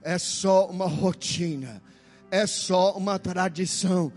é 0.03 0.17
só 0.17 0.67
uma 0.67 0.87
rotina, 0.87 1.81
é 2.29 2.47
só 2.47 2.93
uma 2.93 3.19
tradição. 3.19 4.11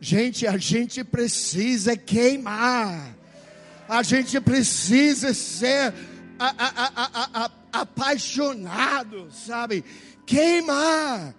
Gente, 0.00 0.46
a 0.46 0.56
gente 0.56 1.02
precisa 1.02 1.96
queimar, 1.96 3.16
a 3.88 4.02
gente 4.02 4.40
precisa 4.40 5.34
ser 5.34 5.92
a, 6.38 6.54
a, 6.58 7.44
a, 7.44 7.50
apaixonado, 7.80 9.28
sabe? 9.32 9.84
Queimar 10.24 11.34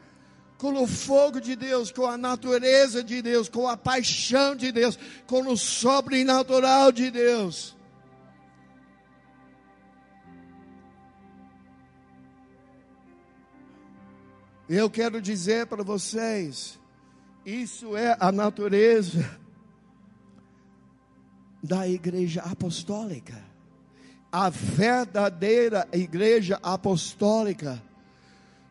com 0.57 0.73
o 0.83 0.85
fogo 0.85 1.39
de 1.39 1.55
Deus, 1.55 1.89
com 1.89 2.05
a 2.05 2.17
natureza 2.17 3.01
de 3.01 3.21
Deus, 3.21 3.47
com 3.47 3.67
a 3.67 3.77
paixão 3.77 4.55
de 4.55 4.71
Deus, 4.71 4.99
com 5.25 5.47
o 5.47 5.57
sobrenatural 5.57 6.91
de 6.91 7.09
Deus. 7.09 7.77
Eu 14.69 14.88
quero 14.88 15.19
dizer 15.19 15.65
para 15.65 15.82
vocês, 15.82 16.77
isso 17.43 17.97
é 17.97 18.15
a 18.19 18.32
natureza 18.32 19.27
da 21.63 21.88
igreja 21.88 22.41
apostólica. 22.41 23.43
A 24.32 24.47
verdadeira 24.51 25.88
igreja 25.91 26.60
apostólica 26.62 27.82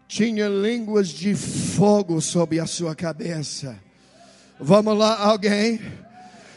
tinha 0.07 0.47
línguas 0.47 1.09
de 1.09 1.35
fogo 1.35 2.21
sobre 2.21 2.61
a 2.61 2.67
sua 2.67 2.95
cabeça. 2.95 3.77
Vamos 4.61 4.97
lá, 4.97 5.19
alguém? 5.19 5.81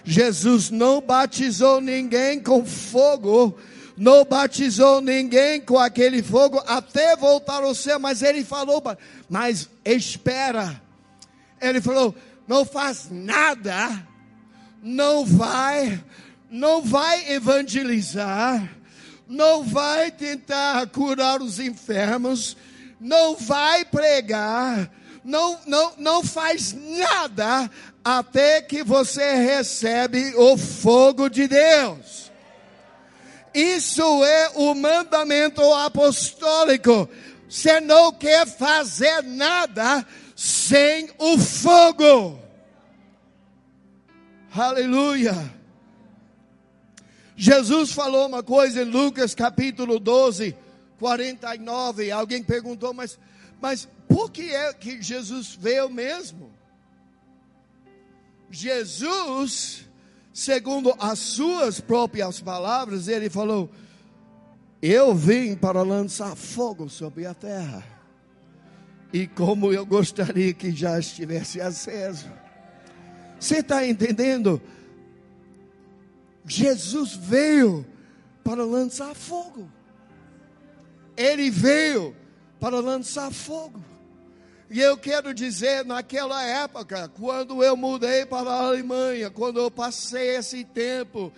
Jesus 0.03 0.69
não 0.69 1.01
batizou 1.01 1.81
ninguém 1.81 2.39
com 2.39 2.63
fogo, 2.63 3.57
não 3.97 4.25
batizou 4.25 5.01
ninguém 5.01 5.61
com 5.61 5.77
aquele 5.77 6.23
fogo 6.23 6.61
até 6.65 7.15
voltar 7.15 7.63
ao 7.63 7.75
céu, 7.75 7.99
mas 7.99 8.21
ele 8.21 8.43
falou, 8.43 8.81
mas 9.29 9.69
espera. 9.85 10.81
Ele 11.59 11.81
falou: 11.81 12.15
não 12.47 12.65
faz 12.65 13.07
nada, 13.09 14.05
não 14.81 15.25
vai, 15.25 16.03
não 16.49 16.81
vai 16.81 17.31
evangelizar, 17.31 18.67
não 19.27 19.63
vai 19.63 20.11
tentar 20.11 20.87
curar 20.87 21.41
os 21.41 21.59
enfermos, 21.59 22.57
não 22.99 23.35
vai 23.35 23.85
pregar, 23.85 24.91
não, 25.23 25.59
não, 25.67 25.93
não 25.97 26.23
faz 26.23 26.73
nada 26.73 27.69
até 28.03 28.61
que 28.61 28.83
você 28.83 29.35
recebe 29.35 30.33
o 30.35 30.57
fogo 30.57 31.29
de 31.29 31.47
Deus. 31.47 32.30
Isso 33.53 34.23
é 34.23 34.51
o 34.55 34.73
mandamento 34.73 35.61
apostólico. 35.73 37.09
Você 37.49 37.79
não 37.81 38.13
quer 38.13 38.47
fazer 38.47 39.21
nada 39.23 40.05
sem 40.35 41.09
o 41.17 41.37
fogo. 41.37 42.39
Aleluia. 44.53 45.33
Jesus 47.35 47.91
falou 47.91 48.27
uma 48.27 48.43
coisa 48.43 48.83
em 48.83 48.85
Lucas 48.85 49.33
capítulo 49.33 49.99
12, 49.99 50.55
49, 50.99 52.11
alguém 52.11 52.43
perguntou, 52.43 52.93
mas, 52.93 53.17
mas 53.59 53.87
por 54.07 54.29
que 54.31 54.53
é 54.53 54.71
que 54.73 55.01
Jesus 55.01 55.55
veio 55.59 55.89
mesmo? 55.89 56.53
Jesus, 58.51 59.89
segundo 60.33 60.93
as 60.99 61.19
suas 61.19 61.79
próprias 61.79 62.39
palavras, 62.39 63.07
ele 63.07 63.29
falou: 63.29 63.69
Eu 64.81 65.13
vim 65.13 65.55
para 65.55 65.81
lançar 65.81 66.35
fogo 66.35 66.89
sobre 66.89 67.25
a 67.25 67.33
terra. 67.33 67.83
E 69.13 69.27
como 69.27 69.73
eu 69.73 69.85
gostaria 69.85 70.53
que 70.53 70.71
já 70.71 70.97
estivesse 70.97 71.59
aceso. 71.59 72.31
Você 73.39 73.57
está 73.57 73.85
entendendo? 73.85 74.61
Jesus 76.45 77.15
veio 77.15 77.85
para 78.43 78.63
lançar 78.63 79.13
fogo. 79.15 79.69
Ele 81.17 81.49
veio 81.49 82.15
para 82.59 82.79
lançar 82.79 83.31
fogo. 83.31 83.90
E 84.73 84.79
eu 84.79 84.95
quero 84.95 85.33
dizer, 85.33 85.83
naquela 85.83 86.41
época, 86.41 87.11
quando 87.19 87.61
eu 87.61 87.75
mudei 87.75 88.25
para 88.25 88.49
a 88.49 88.67
Alemanha, 88.67 89.29
quando 89.29 89.59
eu 89.59 89.69
passei 89.69 90.37
esse 90.37 90.63
tempo, 90.63 91.29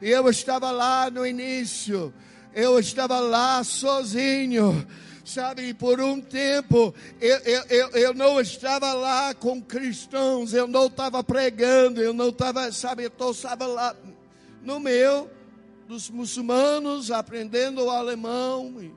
eu 0.00 0.26
estava 0.30 0.70
lá 0.70 1.10
no 1.10 1.26
início, 1.26 2.14
eu 2.54 2.78
estava 2.78 3.20
lá 3.20 3.62
sozinho, 3.62 4.86
sabe, 5.22 5.74
por 5.74 6.00
um 6.00 6.18
tempo 6.18 6.94
eu, 7.20 7.36
eu, 7.40 7.62
eu, 7.68 7.90
eu 7.90 8.14
não 8.14 8.40
estava 8.40 8.94
lá 8.94 9.34
com 9.34 9.60
cristãos, 9.60 10.54
eu 10.54 10.66
não 10.66 10.86
estava 10.86 11.22
pregando, 11.22 12.00
eu 12.00 12.14
não 12.14 12.30
estava, 12.30 12.72
sabe, 12.72 13.04
eu 13.04 13.30
estava 13.30 13.66
lá 13.66 13.94
no 14.62 14.80
meio 14.80 15.28
dos 15.86 16.08
muçulmanos, 16.08 17.10
aprendendo 17.10 17.84
o 17.84 17.90
alemão. 17.90 18.90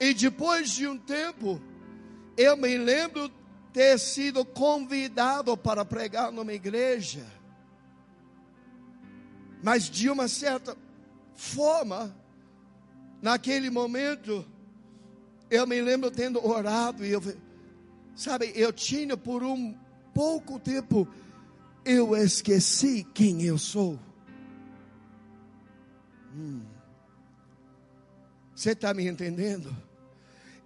E 0.00 0.14
depois 0.14 0.70
de 0.70 0.88
um 0.88 0.96
tempo, 0.96 1.60
eu 2.36 2.56
me 2.56 2.76
lembro 2.76 3.30
ter 3.72 3.98
sido 3.98 4.44
convidado 4.44 5.56
para 5.56 5.84
pregar 5.84 6.30
numa 6.30 6.52
igreja. 6.52 7.26
Mas 9.62 9.90
de 9.90 10.10
uma 10.10 10.28
certa 10.28 10.76
forma, 11.34 12.14
naquele 13.20 13.70
momento, 13.70 14.44
eu 15.50 15.66
me 15.66 15.80
lembro 15.80 16.10
tendo 16.10 16.44
orado 16.46 17.04
e 17.04 17.10
eu, 17.10 17.22
sabe, 18.14 18.52
eu 18.54 18.72
tinha 18.72 19.16
por 19.16 19.42
um 19.42 19.74
pouco 20.12 20.58
tempo, 20.58 21.08
eu 21.84 22.16
esqueci 22.16 23.04
quem 23.14 23.42
eu 23.42 23.58
sou. 23.58 23.98
Hum. 26.34 26.62
Você 28.54 28.70
está 28.70 28.94
me 28.94 29.06
entendendo? 29.06 29.74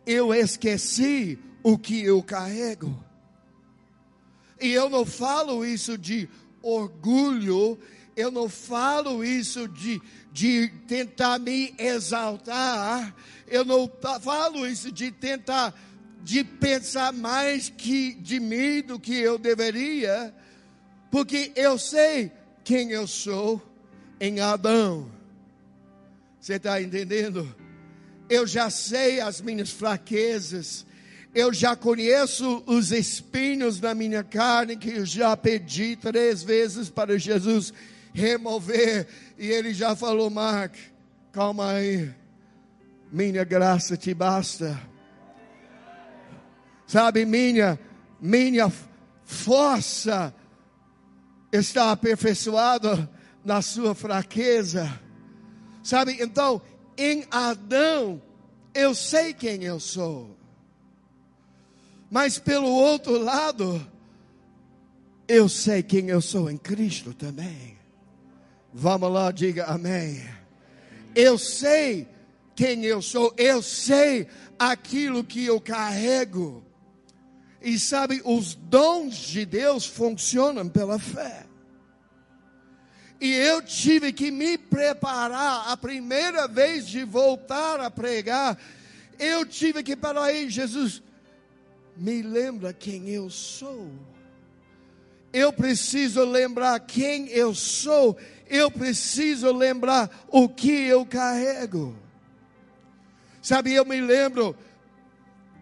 eu 0.09 0.33
esqueci 0.33 1.39
o 1.63 1.79
que 1.79 2.03
eu 2.03 2.23
carrego. 2.23 3.05
E 4.61 4.73
eu 4.73 4.89
não 4.89 5.05
falo 5.05 5.65
isso 5.65 5.97
de 5.97 6.29
orgulho, 6.63 7.79
eu 8.17 8.31
não 8.31 8.49
falo 8.49 9.25
isso 9.25 9.69
de, 9.69 10.01
de 10.33 10.69
tentar 10.87 11.39
me 11.39 11.75
exaltar, 11.79 13.15
eu 13.47 13.65
não 13.65 13.91
falo 14.21 14.67
isso 14.67 14.91
de 14.91 15.13
tentar, 15.13 15.73
de 16.23 16.43
pensar 16.43 17.13
mais 17.13 17.69
que 17.69 18.15
de 18.15 18.41
mim 18.41 18.83
do 18.83 18.99
que 18.99 19.15
eu 19.15 19.39
deveria, 19.39 20.35
porque 21.11 21.53
eu 21.55 21.79
sei 21.79 22.33
quem 22.65 22.91
eu 22.91 23.07
sou 23.07 23.63
em 24.21 24.41
Adão. 24.41 25.11
Você 26.41 26.55
está 26.55 26.83
entendendo? 26.83 27.55
eu 28.29 28.47
já 28.47 28.69
sei 28.69 29.21
as 29.21 29.41
minhas 29.41 29.71
fraquezas, 29.71 30.85
eu 31.35 31.53
já 31.53 31.77
conheço 31.77 32.63
os 32.67 32.91
espinhos 32.91 33.79
da 33.79 33.95
minha 33.95 34.25
carne 34.25 34.77
que 34.77 34.91
eu 34.91 35.07
já 35.07 35.37
pedi 35.37 35.97
três 35.97 36.43
vezes 36.43 36.89
para 36.89 37.19
Jesus 37.19 37.73
remover, 38.13 39.07
e 39.39 39.47
ele 39.47 39.73
já 39.73 39.95
falou: 39.95 40.31
Mark, 40.31 40.75
calma 41.33 41.73
aí, 41.73 42.11
minha 43.13 43.45
graça 43.45 43.97
te 43.97 44.13
basta. 44.13 44.81
Sabe, 46.87 47.25
minha, 47.25 47.79
minha 48.21 48.73
força 49.25 50.35
está 51.53 51.93
aperfeiçoada 51.93 53.09
na 53.45 53.61
sua 53.61 53.95
fraqueza. 53.95 54.99
Sabe, 55.83 56.17
então 56.21 56.61
em 56.97 57.25
Adão, 57.31 58.21
eu 58.75 58.95
sei 58.95 59.33
quem 59.33 59.63
eu 59.63 59.79
sou. 59.79 60.37
Mas 62.11 62.39
pelo 62.39 62.69
outro 62.69 63.19
lado, 63.19 63.87
eu 65.27 65.49
sei 65.49 65.83
quem 65.83 66.09
eu 66.09 66.21
sou 66.21 66.51
em 66.51 66.57
Cristo 66.57 67.13
também. 67.13 67.77
Vamos 68.73 69.13
lá, 69.13 69.31
diga 69.31 69.67
amém. 69.67 70.25
Eu 71.15 71.39
sei 71.39 72.09
quem 72.55 72.85
eu 72.85 73.03
sou, 73.03 73.35
eu 73.37 73.63
sei 73.63 74.27
aquilo 74.59 75.23
que 75.23 75.45
eu 75.45 75.61
carrego. 75.61 76.65
E 77.61 77.79
sabe, 77.79 78.23
os 78.25 78.55
dons 78.55 79.17
de 79.17 79.45
Deus 79.45 79.85
funcionam 79.85 80.69
pela 80.69 80.99
fé. 80.99 81.45
E 83.21 83.33
eu 83.33 83.61
tive 83.61 84.13
que 84.13 84.31
me 84.31 84.57
preparar 84.57 85.69
a 85.69 85.77
primeira 85.77 86.47
vez 86.47 86.87
de 86.87 87.03
voltar 87.05 87.81
a 87.81 87.91
pregar. 87.91 88.57
Eu 89.19 89.45
tive 89.45 89.83
que 89.83 89.97
parar 89.97 90.25
aí, 90.25 90.49
Jesus, 90.49 91.03
me 91.99 92.23
lembra 92.23 92.73
quem 92.73 93.09
eu 93.09 93.29
sou. 93.29 93.91
Eu 95.33 95.53
preciso 95.53 96.25
lembrar 96.25 96.79
quem 96.81 97.29
eu 97.29 97.55
sou. 97.55 98.17
Eu 98.47 98.71
preciso 98.71 99.53
lembrar 99.53 100.09
o 100.29 100.49
que 100.49 100.87
eu 100.87 101.05
carrego. 101.05 101.95
Sabe, 103.43 103.75
eu 103.75 103.85
me 103.85 104.01
lembro 104.01 104.57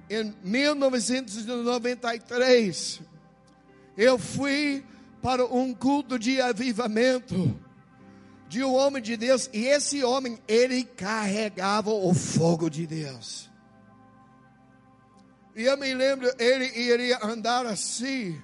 em 0.08 0.32
1993, 0.42 3.00
eu 3.96 4.16
fui 4.18 4.84
para 5.20 5.44
um 5.44 5.74
culto 5.74 6.16
de 6.18 6.40
avivamento 6.40 7.60
de 8.48 8.62
um 8.62 8.72
homem 8.74 9.02
de 9.02 9.16
Deus, 9.16 9.50
e 9.52 9.66
esse 9.66 10.04
homem, 10.04 10.38
ele 10.46 10.84
carregava 10.84 11.90
o 11.90 12.14
fogo 12.14 12.70
de 12.70 12.86
Deus. 12.86 13.50
E 15.56 15.62
eu 15.62 15.76
me 15.78 15.94
lembro, 15.94 16.30
ele 16.38 16.66
iria 16.78 17.18
andar 17.24 17.64
assim, 17.64 18.38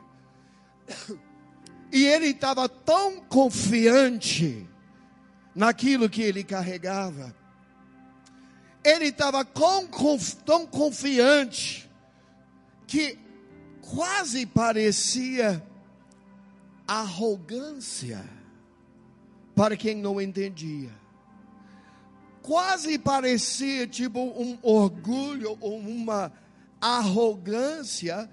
e 1.92 2.06
ele 2.06 2.28
estava 2.28 2.66
tão 2.70 3.20
confiante 3.20 4.66
naquilo 5.54 6.08
que 6.08 6.22
ele 6.22 6.42
carregava, 6.42 7.36
ele 8.82 9.08
estava 9.08 9.44
tão 9.44 10.66
confiante, 10.66 11.86
que 12.86 13.18
quase 13.82 14.46
parecia 14.46 15.62
arrogância 16.86 18.24
para 19.54 19.76
quem 19.76 19.96
não 19.96 20.18
entendia. 20.18 20.90
Quase 22.40 22.98
parecia 22.98 23.86
tipo 23.86 24.18
um 24.18 24.58
orgulho 24.62 25.58
ou 25.60 25.78
uma 25.78 26.32
arrogância 26.82 28.28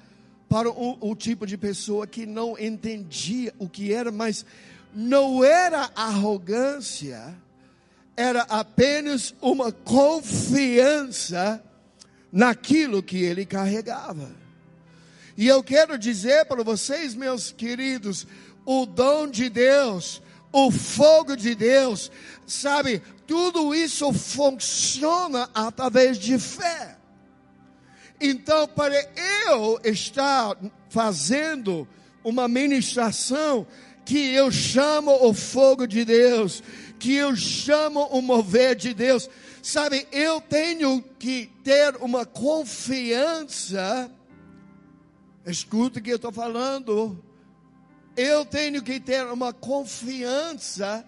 para 0.50 0.70
o, 0.70 0.98
o, 1.00 1.16
tipo 1.16 1.46
de 1.46 1.56
pessoa 1.56 2.08
que 2.08 2.26
não 2.26 2.58
entendia 2.58 3.54
o 3.60 3.70
que 3.70 3.94
era, 3.94 4.12
mas 4.12 4.46
não 4.94 5.44
era 5.44 5.92
arrogância, 5.96 7.36
era 8.18 8.42
apenas 8.42 9.34
uma 9.40 9.72
confiança 9.72 11.64
naquilo 12.32 13.04
que 13.04 13.24
ele 13.24 13.46
carregava. 13.46 14.32
E 15.38 15.48
eu 15.48 15.64
quero 15.64 15.98
dizer 15.98 16.46
para 16.46 16.64
vocês, 16.64 17.14
meus 17.14 17.52
queridos, 17.52 18.26
o 18.66 18.86
dom 18.86 19.28
de 19.28 19.48
Deus 19.50 20.22
o 20.52 20.72
fogo 20.72 21.36
de 21.36 21.54
Deus, 21.56 22.12
sabe? 22.46 23.02
Tudo 23.28 23.74
isso 23.76 24.12
funciona 24.12 25.50
através 25.54 26.18
de 26.18 26.40
fé. 26.40 26.98
Então, 28.20 28.68
para 28.68 28.96
eu 29.48 29.80
estar 29.84 30.58
fazendo 30.90 31.88
uma 32.24 32.48
ministração 32.48 33.66
que 34.06 34.34
eu 34.34 34.52
chamo 34.52 35.12
o 35.26 35.34
fogo 35.34 35.88
de 35.88 36.04
Deus, 36.04 36.62
que 37.00 37.16
eu 37.16 37.36
chamo 37.36 38.02
o 38.08 38.22
mover 38.22 38.76
de 38.76 38.94
Deus, 38.94 39.30
sabe? 39.62 40.08
Eu 40.12 40.42
tenho 40.42 41.02
que 41.18 41.50
ter 41.64 41.96
uma 41.98 42.26
confiança. 42.26 44.12
Escuta 45.46 46.00
o 46.00 46.02
que 46.02 46.12
eu 46.12 46.18
estou 46.18 46.32
falando 46.32 47.24
eu 48.20 48.46
tenho 48.46 48.84
que 48.84 49.00
ter 49.00 49.26
uma 49.28 49.54
confiança 49.54 51.06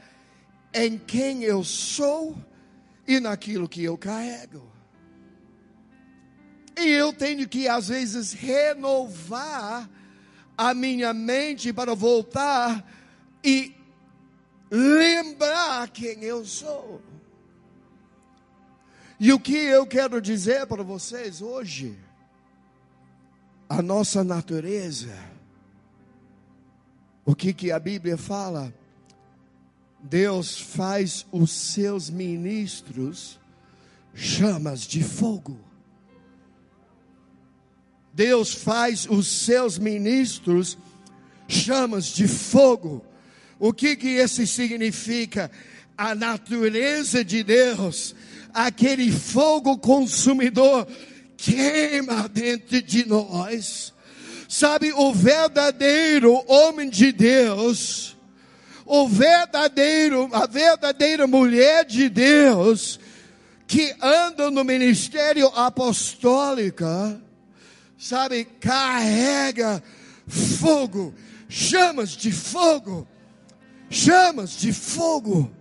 em 0.74 0.98
quem 0.98 1.44
eu 1.44 1.62
sou 1.62 2.38
e 3.06 3.20
naquilo 3.20 3.68
que 3.68 3.84
eu 3.84 3.98
carrego. 3.98 4.72
E 6.82 6.90
eu 6.90 7.14
tenho 7.14 7.48
que, 7.48 7.68
às 7.68 7.88
vezes, 7.88 8.34
renovar 8.34 9.90
a 10.58 10.74
minha 10.74 11.14
mente 11.14 11.72
para 11.72 11.96
voltar 11.96 12.86
e 13.44 13.74
lembrar 14.70 15.90
quem 15.90 16.24
eu 16.24 16.46
sou. 16.46 17.02
E 19.20 19.32
o 19.32 19.40
que 19.40 19.56
eu 19.56 19.86
quero 19.86 20.22
dizer 20.22 20.66
para 20.66 20.84
vocês 20.84 21.42
hoje? 21.42 21.98
A 23.70 23.82
nossa 23.82 24.24
natureza 24.24 25.32
o 27.26 27.36
que, 27.36 27.54
que 27.54 27.72
a 27.72 27.80
Bíblia 27.80 28.18
fala? 28.18 28.74
Deus 30.04 30.60
faz 30.60 31.26
os 31.32 31.52
seus 31.52 32.10
ministros 32.10 33.40
chamas 34.14 34.82
de 34.82 35.04
fogo. 35.04 35.60
Deus 38.14 38.54
faz 38.54 39.08
os 39.10 39.28
seus 39.28 39.78
ministros 39.78 40.78
chamas 41.48 42.06
de 42.06 42.28
fogo. 42.28 43.06
O 43.60 43.74
que 43.74 43.96
que 43.96 44.08
isso 44.08 44.46
significa? 44.48 45.52
A 45.98 46.16
natureza 46.16 47.24
de 47.24 47.44
Deus, 47.44 48.16
aquele 48.54 49.12
fogo 49.12 49.78
consumidor 49.78 50.88
queima 51.38 52.28
dentro 52.28 52.82
de 52.82 53.08
nós 53.08 53.94
Sabe, 54.52 54.92
o 54.92 55.14
verdadeiro 55.14 56.44
homem 56.46 56.90
de 56.90 57.14
Deus, 57.14 58.18
o 58.86 59.08
verdadeiro, 59.08 60.30
a 60.34 60.46
verdadeira 60.46 61.26
mulher 61.26 61.86
de 61.86 62.10
Deus, 62.10 63.00
que 63.66 63.96
anda 64.02 64.52
no 64.52 64.66
ministério 64.66 65.48
apostólico, 65.56 66.84
sabe, 68.02 68.46
carrega 68.46 69.82
fogo, 70.28 71.14
chamas 71.48 72.10
de 72.10 72.32
fogo, 72.32 73.08
chamas 73.92 74.58
de 74.58 74.74
fogo. 74.74 75.52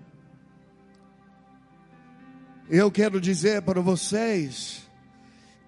Eu 2.70 2.90
quero 2.90 3.20
dizer 3.20 3.60
para 3.60 3.82
vocês, 3.82 4.88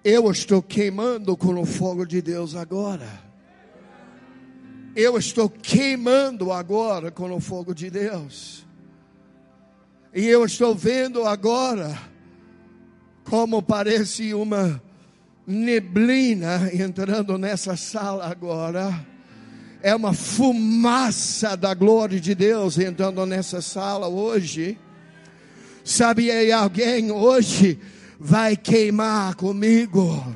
eu 0.03 0.31
estou 0.31 0.63
queimando 0.63 1.37
com 1.37 1.53
o 1.61 1.65
fogo 1.65 2.07
de 2.07 2.23
Deus 2.23 2.55
agora. 2.55 3.21
Eu 4.95 5.15
estou 5.15 5.47
queimando 5.47 6.51
agora 6.51 7.11
com 7.11 7.31
o 7.31 7.39
fogo 7.39 7.75
de 7.75 7.91
Deus. 7.91 8.65
E 10.11 10.25
eu 10.25 10.43
estou 10.43 10.73
vendo 10.73 11.23
agora 11.23 11.99
como 13.23 13.61
parece 13.61 14.33
uma 14.33 14.81
neblina 15.45 16.69
entrando 16.73 17.37
nessa 17.37 17.75
sala 17.75 18.27
agora. 18.27 19.05
É 19.81 19.93
uma 19.93 20.13
fumaça 20.13 21.57
da 21.57 21.73
glória 21.73 22.19
de 22.19 22.33
Deus 22.33 22.77
entrando 22.77 23.25
nessa 23.25 23.61
sala 23.61 24.07
hoje. 24.07 24.77
Sabe, 25.83 26.31
aí 26.31 26.51
alguém 26.51 27.11
hoje 27.11 27.77
vai 28.17 28.55
queimar 28.55 29.35
comigo. 29.35 30.35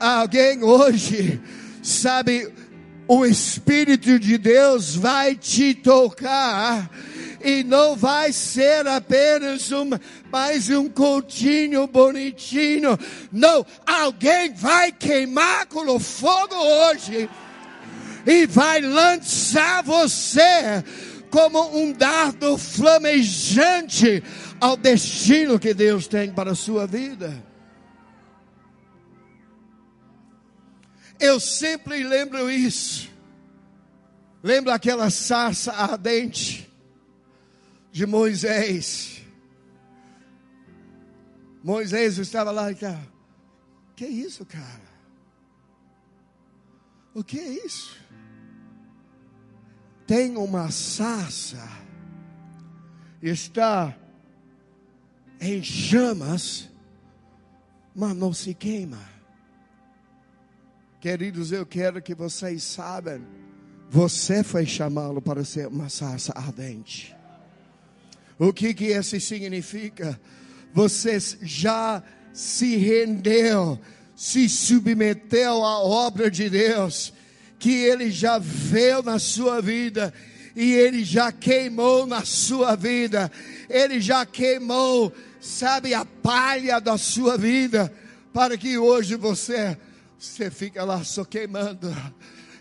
Alguém 0.00 0.64
hoje 0.64 1.38
sabe, 1.82 2.50
o 3.06 3.26
Espírito 3.26 4.18
de 4.18 4.38
Deus 4.38 4.94
vai 4.94 5.34
te 5.34 5.74
tocar 5.74 6.90
e 7.42 7.64
não 7.64 7.96
vai 7.96 8.32
ser 8.32 8.86
apenas 8.86 9.72
um, 9.72 9.90
mais 10.30 10.68
um 10.68 10.88
continho 10.88 11.86
bonitinho. 11.86 12.98
Não, 13.32 13.64
alguém 13.86 14.52
vai 14.52 14.92
queimar 14.92 15.66
com 15.66 15.98
fogo 15.98 16.54
hoje 16.54 17.28
e 18.26 18.46
vai 18.46 18.80
lançar 18.80 19.82
você 19.82 20.84
como 21.30 21.76
um 21.76 21.92
dardo 21.92 22.58
flamejante 22.58 24.22
ao 24.60 24.76
destino 24.76 25.58
que 25.58 25.72
Deus 25.72 26.06
tem 26.06 26.32
para 26.32 26.52
a 26.52 26.56
sua 26.56 26.86
vida. 26.86 27.42
Eu 31.18 31.38
sempre 31.38 32.02
lembro 32.02 32.50
isso. 32.50 33.08
Lembro 34.42 34.72
aquela 34.72 35.10
sarça 35.10 35.70
ardente 35.72 36.69
de 37.92 38.06
Moisés. 38.06 39.22
Moisés 41.62 42.18
estava 42.18 42.50
lá 42.50 42.70
e 42.70 42.74
estava, 42.74 43.06
que 43.94 44.06
isso, 44.06 44.46
cara? 44.46 44.90
O 47.12 47.22
que 47.22 47.38
é 47.38 47.66
isso? 47.66 47.98
Tem 50.06 50.36
uma 50.36 50.70
sarça, 50.70 51.68
está 53.22 53.96
em 55.40 55.62
chamas, 55.62 56.68
mas 57.94 58.16
não 58.16 58.32
se 58.32 58.54
queima. 58.54 58.98
Queridos, 61.00 61.52
eu 61.52 61.64
quero 61.64 62.00
que 62.02 62.14
vocês 62.14 62.62
saibam, 62.62 63.24
você 63.88 64.42
foi 64.42 64.66
chamado 64.66 65.20
para 65.20 65.44
ser 65.44 65.66
uma 65.66 65.88
sarça 65.88 66.32
ardente. 66.36 67.19
O 68.40 68.52
que 68.52 68.74
que 68.74 68.86
isso 68.86 69.20
significa? 69.20 70.20
Você 70.74 71.16
já 71.42 72.02
se 72.32 72.76
rendeu, 72.76 73.78
se 74.16 74.48
submeteu 74.48 75.64
à 75.64 75.78
obra 75.78 76.28
de 76.28 76.50
Deus, 76.50 77.12
que 77.56 77.70
Ele 77.84 78.10
já 78.10 78.38
veio 78.38 79.02
na 79.02 79.20
sua 79.20 79.60
vida 79.60 80.12
e 80.56 80.72
Ele 80.72 81.04
já 81.04 81.30
queimou 81.30 82.04
na 82.04 82.24
sua 82.24 82.74
vida, 82.74 83.30
Ele 83.68 84.00
já 84.00 84.26
queimou 84.26 85.12
sabe, 85.40 85.94
a 85.94 86.04
palha 86.04 86.78
da 86.78 86.98
sua 86.98 87.36
vida, 87.36 87.92
para 88.32 88.56
que 88.56 88.76
hoje 88.76 89.16
você, 89.16 89.76
você 90.18 90.50
fica 90.50 90.84
lá 90.84 91.02
só 91.02 91.24
queimando 91.24 91.90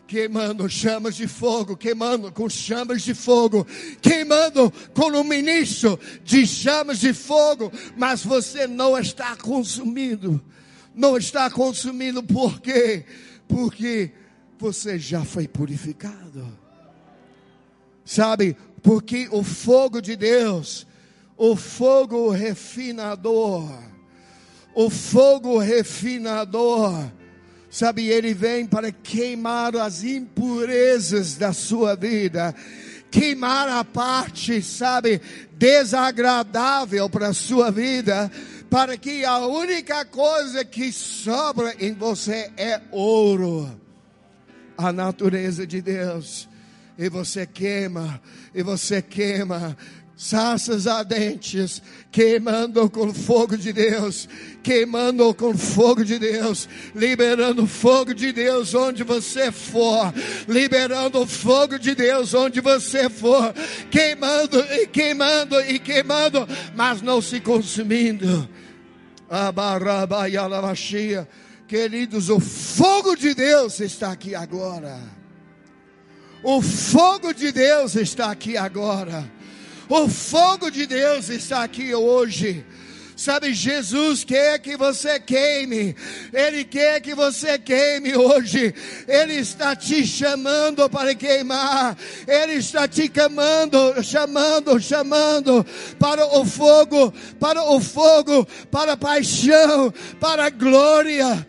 queimando 0.09 0.67
chamas 0.67 1.15
de 1.15 1.27
fogo, 1.27 1.77
queimando 1.77 2.31
com 2.31 2.49
chamas 2.49 3.03
de 3.03 3.13
fogo, 3.13 3.65
queimando 4.01 4.73
com 4.91 5.11
um 5.11 5.23
ministro 5.23 5.99
de 6.23 6.47
chamas 6.47 6.97
de 6.99 7.13
fogo, 7.13 7.71
mas 7.95 8.25
você 8.25 8.65
não 8.65 8.97
está 8.97 9.35
consumindo, 9.35 10.43
não 10.95 11.15
está 11.15 11.47
consumindo 11.51 12.23
por 12.23 12.59
quê? 12.59 13.05
Porque 13.47 14.11
você 14.57 14.97
já 14.97 15.23
foi 15.23 15.47
purificado. 15.47 16.57
Sabe, 18.03 18.57
porque 18.81 19.27
o 19.31 19.43
fogo 19.43 20.01
de 20.01 20.15
Deus, 20.15 20.87
o 21.37 21.55
fogo 21.55 22.31
refinador, 22.31 23.71
o 24.73 24.89
fogo 24.89 25.59
refinador, 25.59 27.11
Sabe, 27.69 28.08
ele 28.08 28.34
vem 28.34 28.65
para 28.65 28.91
queimar 28.91 29.75
as 29.75 30.03
impurezas 30.03 31.36
da 31.36 31.53
sua 31.53 31.95
vida, 31.95 32.55
queimar 33.12 33.69
a 33.69 33.84
parte, 33.84 34.60
sabe, 34.62 35.21
desagradável 35.53 37.08
para 37.08 37.27
a 37.27 37.34
sua 37.34 37.69
vida, 37.69 38.32
para 38.71 38.97
que 38.97 39.23
a 39.23 39.38
única 39.45 40.03
coisa 40.03 40.65
que 40.65 40.91
sobra 40.91 41.75
em 41.79 41.93
você 41.93 42.51
é 42.58 42.82
ouro, 42.91 43.69
a 44.75 44.91
natureza 44.91 45.67
de 45.67 45.79
Deus. 45.79 46.49
E 46.97 47.08
você 47.08 47.45
queima, 47.45 48.21
e 48.53 48.62
você 48.62 49.01
queima, 49.01 49.77
sarças 50.19 50.86
ardentes, 50.86 51.82
queimando 52.12 52.89
com 52.89 53.13
fogo 53.13 53.55
de 53.55 53.71
Deus, 53.71 54.27
queimando 54.62 55.34
com 55.34 55.58
fogo 55.58 56.03
de 56.03 56.19
Deus, 56.19 56.67
liberando 56.93 57.65
fogo 57.65 58.13
de 58.13 58.34
Deus 58.34 58.75
onde 58.75 59.01
você 59.01 59.49
for, 59.49 60.13
liberando 60.45 61.25
fogo 61.25 61.79
de 61.79 61.95
Deus 61.95 62.34
onde 62.34 62.60
você 62.60 63.10
for, 63.10 63.53
queimando 63.89 64.60
e 64.60 64.88
queimando 64.88 65.62
e 65.62 65.79
queimando, 65.79 66.45
mas 66.75 67.01
não 67.01 67.21
se 67.21 67.39
consumindo. 67.39 68.49
Queridos, 71.65 72.29
o 72.29 72.41
fogo 72.41 73.15
de 73.15 73.34
Deus 73.34 73.79
está 73.79 74.12
aqui 74.12 74.36
agora. 74.36 74.99
O 76.43 76.62
fogo 76.62 77.34
de 77.34 77.53
Deus 77.53 77.95
está 77.95 78.32
aqui 78.32 78.58
agora. 78.58 79.38
O 79.89 80.08
fogo 80.08 80.69
de 80.69 80.86
Deus 80.86 81.30
está 81.30 81.63
aqui 81.63 81.95
hoje. 81.95 82.63
Sabe, 83.15 83.54
Jesus 83.54 84.23
quer 84.23 84.60
que 84.60 84.78
você 84.78 85.19
queime, 85.19 85.93
Ele 86.32 86.63
quer 86.63 87.02
que 87.02 87.13
você 87.13 87.60
queime 87.60 88.15
hoje, 88.15 88.73
Ele 89.06 89.34
está 89.34 89.75
te 89.75 90.08
chamando 90.08 90.89
para 90.89 91.13
queimar, 91.13 91.97
Ele 92.25 92.54
está 92.54 92.88
te 92.88 93.12
chamando, 93.13 94.02
chamando, 94.02 94.80
chamando 94.80 95.65
para 95.99 96.25
o 96.39 96.45
fogo, 96.45 97.13
para 97.38 97.62
o 97.62 97.82
fogo, 97.82 98.47
para 98.71 98.93
a 98.93 98.97
paixão, 98.97 99.93
para 100.17 100.45
a 100.45 100.49
glória. 100.49 101.45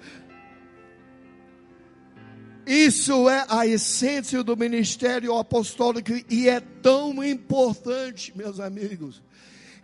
Isso 2.70 3.28
é 3.28 3.44
a 3.48 3.66
essência 3.66 4.44
do 4.44 4.56
ministério 4.56 5.36
apostólico 5.36 6.12
e 6.30 6.48
é 6.48 6.60
tão 6.60 7.24
importante, 7.24 8.32
meus 8.36 8.60
amigos. 8.60 9.20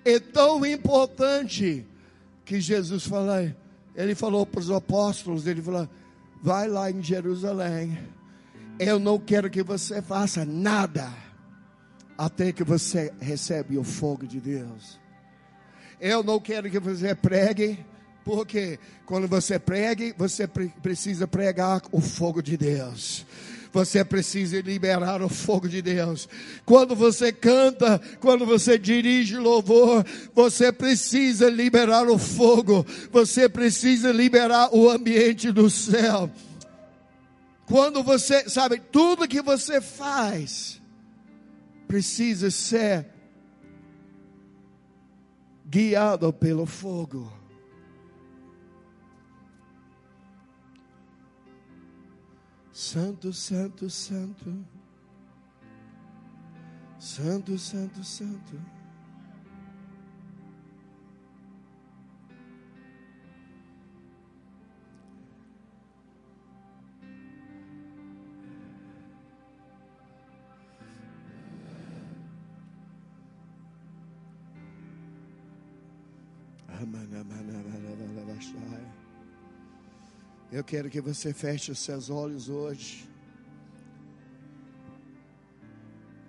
É 0.04 0.20
tão 0.20 0.64
importante 0.64 1.84
que 2.44 2.60
Jesus 2.60 3.04
falou, 3.04 3.52
ele 3.96 4.14
falou 4.14 4.46
para 4.46 4.60
os 4.60 4.70
apóstolos, 4.70 5.48
ele 5.48 5.60
falou: 5.60 5.88
"Vai 6.40 6.68
lá 6.68 6.88
em 6.88 7.02
Jerusalém. 7.02 7.98
Eu 8.78 9.00
não 9.00 9.18
quero 9.18 9.50
que 9.50 9.64
você 9.64 10.00
faça 10.00 10.44
nada 10.44 11.12
até 12.16 12.52
que 12.52 12.62
você 12.62 13.12
recebe 13.18 13.76
o 13.76 13.82
fogo 13.82 14.28
de 14.28 14.38
Deus. 14.38 15.00
Eu 16.00 16.22
não 16.22 16.38
quero 16.38 16.70
que 16.70 16.78
você 16.78 17.16
pregue 17.16 17.84
porque 18.26 18.80
quando 19.04 19.28
você 19.28 19.56
prega, 19.56 20.12
você 20.18 20.48
precisa 20.48 21.28
pregar 21.28 21.80
o 21.92 22.00
fogo 22.00 22.42
de 22.42 22.56
Deus. 22.56 23.24
Você 23.72 24.04
precisa 24.04 24.60
liberar 24.60 25.22
o 25.22 25.28
fogo 25.28 25.68
de 25.68 25.80
Deus. 25.80 26.28
Quando 26.64 26.96
você 26.96 27.30
canta, 27.30 28.00
quando 28.18 28.44
você 28.44 28.76
dirige 28.76 29.36
louvor, 29.36 30.04
você 30.34 30.72
precisa 30.72 31.48
liberar 31.48 32.08
o 32.08 32.18
fogo. 32.18 32.84
Você 33.12 33.48
precisa 33.48 34.10
liberar 34.10 34.74
o 34.74 34.90
ambiente 34.90 35.52
do 35.52 35.70
céu. 35.70 36.28
Quando 37.64 38.02
você, 38.02 38.48
sabe, 38.48 38.82
tudo 38.90 39.28
que 39.28 39.40
você 39.40 39.80
faz 39.80 40.82
precisa 41.86 42.50
ser 42.50 43.06
guiado 45.64 46.32
pelo 46.32 46.66
fogo. 46.66 47.45
Santo, 52.78 53.32
Santo, 53.32 53.88
Santo. 53.88 54.52
Santo, 56.98 57.56
Santo, 57.56 58.04
Santo. 58.04 58.60
Amana, 76.68 77.20
amana, 77.22 77.58
amana, 77.58 77.94
amana, 78.04 79.05
eu 80.50 80.62
quero 80.62 80.88
que 80.88 81.00
você 81.00 81.32
feche 81.32 81.72
os 81.72 81.78
seus 81.78 82.08
olhos 82.08 82.48
hoje. 82.48 83.08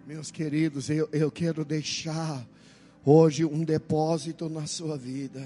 Meus 0.07 0.31
queridos, 0.31 0.89
eu, 0.89 1.07
eu 1.11 1.29
quero 1.29 1.63
deixar 1.63 2.45
hoje 3.05 3.45
um 3.45 3.63
depósito 3.63 4.49
na 4.49 4.65
sua 4.65 4.97
vida. 4.97 5.45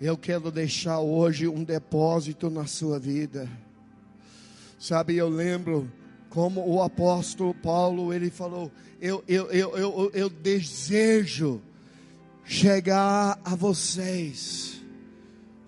Eu 0.00 0.16
quero 0.16 0.50
deixar 0.50 0.98
hoje 1.00 1.46
um 1.46 1.62
depósito 1.62 2.50
na 2.50 2.66
sua 2.66 2.98
vida. 2.98 3.48
Sabe, 4.78 5.16
eu 5.16 5.28
lembro 5.28 5.90
como 6.30 6.66
o 6.68 6.82
apóstolo 6.82 7.54
Paulo, 7.54 8.12
ele 8.12 8.30
falou: 8.30 8.72
Eu, 9.00 9.22
eu, 9.28 9.50
eu, 9.50 9.76
eu, 9.76 10.10
eu 10.14 10.28
desejo 10.28 11.60
chegar 12.44 13.38
a 13.44 13.54
vocês 13.54 14.77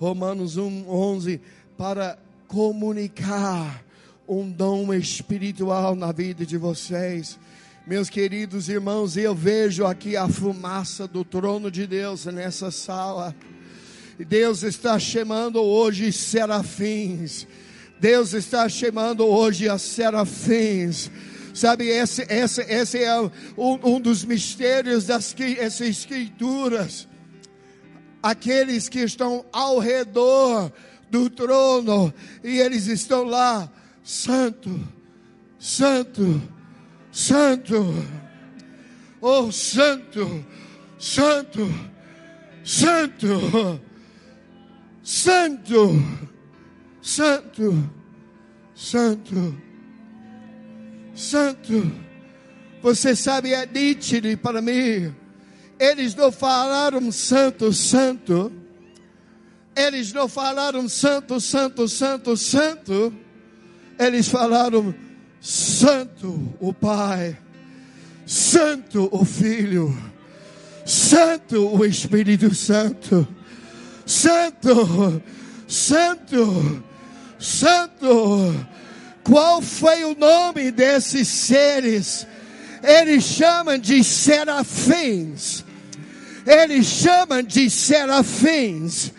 Romanos 0.01 0.57
1, 0.57 0.89
11, 0.89 1.43
para 1.77 2.19
comunicar 2.49 3.85
um 4.27 4.51
dom 4.51 4.95
espiritual 4.95 5.95
na 5.95 6.11
vida 6.11 6.47
de 6.47 6.57
vocês. 6.57 7.39
Meus 7.87 8.09
queridos 8.09 8.71
irmãos, 8.71 9.19
eu 9.19 9.35
vejo 9.35 9.85
aqui 9.85 10.17
a 10.17 10.27
fumaça 10.27 11.07
do 11.07 11.23
trono 11.23 11.71
de 11.71 11.87
Deus 11.87 12.25
nessa 12.25 12.71
sala. 12.71 13.37
Deus 14.19 14.63
está 14.63 14.99
chamando 14.99 15.61
hoje 15.61 16.11
serafins. 16.13 17.47
Deus 18.01 18.33
está 18.33 18.71
chamando 18.71 19.27
hoje 19.27 19.69
a 19.69 19.77
serafins. 19.77 21.11
Sabe, 21.53 21.89
esse, 21.89 22.23
esse, 22.31 22.63
esse 22.63 23.05
é 23.05 23.21
um, 23.21 23.79
um 23.85 24.01
dos 24.01 24.25
mistérios 24.25 25.05
das 25.05 25.37
essas 25.59 25.83
escrituras 25.83 27.10
aqueles 28.23 28.89
que 28.89 29.01
estão 29.01 29.45
ao 29.53 29.79
redor 29.79 30.73
do 31.11 31.29
trono 31.29 32.13
e 32.43 32.59
eles 32.59 32.87
estão 32.87 33.25
lá, 33.25 33.71
santo, 34.03 34.81
santo, 35.59 36.43
santo, 37.11 37.95
oh 39.21 39.51
santo, 39.51 40.45
santo, 40.99 41.69
santo, 42.65 43.81
santo, 45.03 45.81
santo, 47.03 47.91
santo, 48.75 49.63
santo. 51.15 51.93
Você 52.83 53.15
sabe, 53.15 53.53
é 53.53 53.67
nítido 53.67 54.37
para 54.39 54.63
mim 54.63 55.15
eles 55.81 56.15
não 56.15 56.31
falaram 56.31 57.11
santo, 57.11 57.73
santo. 57.73 58.53
Eles 59.75 60.13
não 60.13 60.29
falaram 60.29 60.87
santo, 60.91 61.41
santo, 61.41 61.89
santo, 61.89 62.37
santo. 62.37 63.15
Eles 63.99 64.29
falaram 64.29 64.95
santo 65.41 66.55
o 66.61 66.75
Pai, 66.75 67.39
santo 68.27 69.09
o 69.11 69.25
Filho, 69.25 69.97
santo 70.85 71.75
o 71.75 71.83
Espírito 71.87 72.55
Santo, 72.55 73.27
Santo, 74.05 75.23
Santo, 75.67 76.85
Santo. 77.39 78.67
Qual 79.25 79.63
foi 79.63 80.05
o 80.05 80.15
nome 80.15 80.71
desses 80.71 81.27
seres? 81.27 82.27
Eles 82.83 83.25
chamam 83.25 83.79
de 83.79 84.05
serafins. 84.05 85.65
Eles 86.51 86.87
chamam 86.87 87.43
de 87.43 87.71
serafins. 87.71 89.13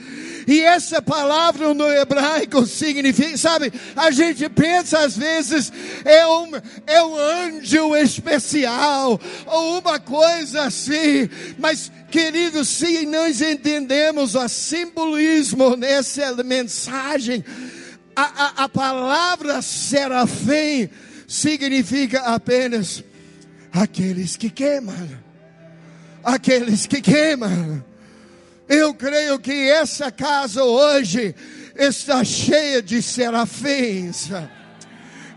E 0.45 0.59
essa 0.59 1.01
palavra 1.01 1.73
no 1.73 1.88
hebraico 1.88 2.65
significa, 2.65 3.38
sabe, 3.38 3.71
a 3.95 4.11
gente 4.11 4.49
pensa 4.49 4.99
às 4.99 5.15
vezes 5.15 5.71
é 6.03 6.27
um, 6.27 6.51
é 6.88 7.03
um 7.03 7.15
anjo 7.15 7.95
especial, 7.95 9.21
ou 9.45 9.79
uma 9.79 9.99
coisa 9.99 10.63
assim, 10.63 11.29
mas 11.57 11.91
queridos, 12.09 12.67
se 12.67 13.05
nós 13.05 13.39
entendemos 13.41 14.36
o 14.36 14.49
simbolismo 14.49 15.77
nessa 15.77 16.34
mensagem, 16.43 17.45
a, 18.15 18.23
a, 18.23 18.63
a 18.65 18.69
palavra 18.69 19.61
serafim 19.61 20.89
significa 21.27 22.21
apenas 22.21 23.03
aqueles 23.71 24.36
que 24.36 24.49
queimam. 24.49 25.20
Aqueles 26.24 26.86
que 26.86 27.01
queimam. 27.01 27.84
Eu 28.67 28.93
creio 28.93 29.38
que 29.39 29.69
essa 29.69 30.11
casa 30.11 30.63
hoje 30.63 31.36
está 31.76 32.24
cheia 32.24 32.82
de 32.82 33.01
serafins. 33.01 34.30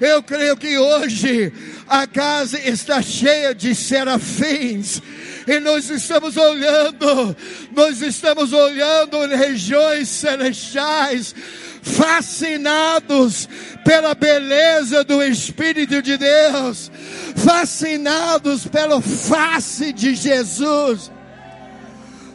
Eu 0.00 0.22
creio 0.22 0.56
que 0.56 0.76
hoje 0.76 1.52
a 1.88 2.06
casa 2.06 2.58
está 2.58 3.00
cheia 3.00 3.54
de 3.54 3.74
serafins. 3.74 5.00
E 5.46 5.60
nós 5.60 5.90
estamos 5.90 6.36
olhando, 6.36 7.36
nós 7.72 8.00
estamos 8.02 8.52
olhando 8.52 9.26
regiões 9.26 10.08
celestiais 10.08 11.34
fascinados 11.82 13.46
pela 13.84 14.14
beleza 14.14 15.04
do 15.04 15.22
Espírito 15.22 16.00
de 16.00 16.16
Deus, 16.16 16.90
fascinados 17.34 18.66
pelo 18.66 19.00
face 19.00 19.92
de 19.92 20.14
Jesus. 20.14 21.10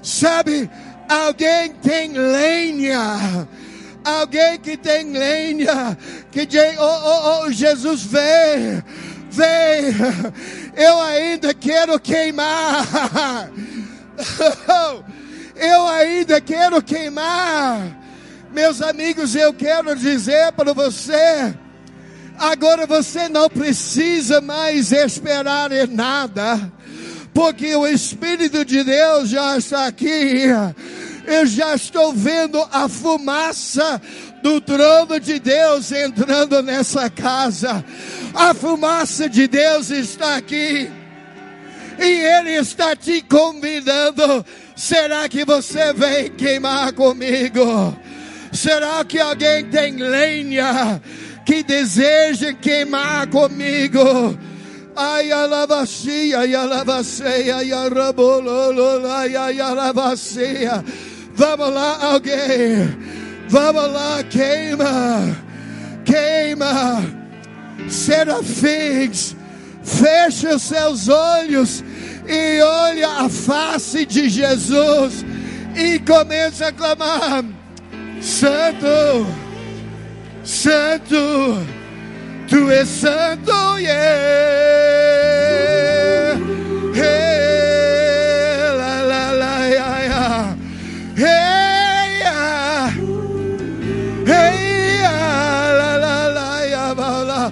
Sabe, 0.02 0.70
alguém 1.08 1.74
tem 1.74 2.14
lenha, 2.14 3.48
alguém 4.04 4.60
que 4.60 4.78
tem 4.78 5.12
lenha, 5.12 5.98
que 6.32 6.46
diz: 6.46 6.78
oh, 6.78 6.84
oh, 6.84 7.42
oh, 7.44 7.52
Jesus 7.52 8.04
vem, 8.04 8.84
vem, 9.30 9.94
eu 10.76 11.02
ainda 11.02 11.54
quero 11.54 12.00
queimar, 12.00 13.52
eu 15.56 15.88
ainda 15.88 16.40
quero 16.40 16.82
queimar. 16.82 17.98
Meus 18.52 18.82
amigos, 18.82 19.36
eu 19.36 19.54
quero 19.54 19.96
dizer 19.96 20.52
para 20.54 20.74
você, 20.74 21.54
agora 22.40 22.88
você 22.88 23.28
não 23.28 23.50
precisa 23.50 24.40
mais 24.40 24.92
esperar 24.92 25.72
em 25.72 25.88
nada, 25.88 26.72
porque 27.34 27.76
o 27.76 27.86
Espírito 27.86 28.64
de 28.64 28.84
Deus 28.84 29.30
já 29.30 29.58
está 29.58 29.86
aqui. 29.88 30.46
Eu 31.28 31.46
já 31.46 31.76
estou 31.76 32.12
vendo 32.12 32.66
a 32.72 32.90
fumaça 32.90 34.02
do 34.42 34.60
trono 34.60 35.20
de 35.20 35.40
Deus 35.40 35.92
entrando 35.92 36.64
nessa 36.64 37.10
casa. 37.10 37.86
A 38.34 38.54
fumaça 38.54 39.30
de 39.30 39.48
Deus 39.48 39.92
está 39.92 40.38
aqui. 40.38 40.90
E 42.00 42.04
Ele 42.04 42.52
está 42.52 42.96
te 42.96 43.22
convidando. 43.22 44.46
Será 44.76 45.28
que 45.28 45.44
você 45.44 45.94
vem 45.94 46.32
queimar 46.32 46.94
comigo? 46.94 47.96
Será 48.52 49.04
que 49.06 49.20
alguém 49.20 49.66
tem 49.66 49.98
lenha 49.98 51.02
que 51.50 51.64
deseja 51.64 52.54
queimar 52.54 53.26
comigo? 53.26 54.38
Ai, 54.96 55.32
alavacia, 55.32 56.42
ai, 56.42 56.54
alavaceia, 56.54 57.56
ai, 57.56 57.74
arabololo, 57.74 59.08
ai, 59.08 59.60
alavacia. 59.60 60.86
Vamos 61.34 61.74
lá, 61.74 62.06
alguém. 62.06 62.96
Vamos 63.48 63.92
lá, 63.92 64.24
queima. 64.30 65.36
Queima. 66.06 67.04
Serafins, 67.90 69.36
feche 69.84 70.48
os 70.50 70.62
seus 70.62 71.10
olhos 71.10 71.84
e 72.28 72.62
olha 72.62 73.26
a 73.26 73.28
face 73.30 74.06
de 74.06 74.30
Jesus 74.30 75.26
e 75.76 75.98
comece 75.98 76.64
a 76.64 76.72
clamar. 76.72 77.44
Santo, 78.22 79.49
Santo, 80.44 81.58
Tu 82.50 82.72
és 82.72 82.86
santo, 82.88 83.78
yeah. 83.78 83.94
Hey, 86.96 88.72
la, 88.76 89.02
la, 89.04 89.32
la, 89.34 89.68
yeah, 89.68 90.02
yeah. 90.10 90.56
Hey, 91.16 92.20
yeah. 92.24 92.90
Hey, 94.26 94.98
yeah, 94.98 95.78
la, 95.78 95.92
la, 95.98 96.28
la, 96.34 96.48
yeah, 96.66 96.94
la. 97.24 97.52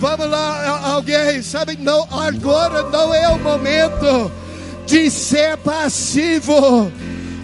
Vamos 0.00 0.28
lá, 0.30 0.80
alguém, 0.94 1.42
sabe, 1.42 1.76
não, 1.76 2.08
agora 2.10 2.84
não 2.84 3.12
é 3.12 3.28
o 3.28 3.38
momento 3.38 4.32
de 4.86 5.10
ser 5.10 5.58
passivo 5.58 6.90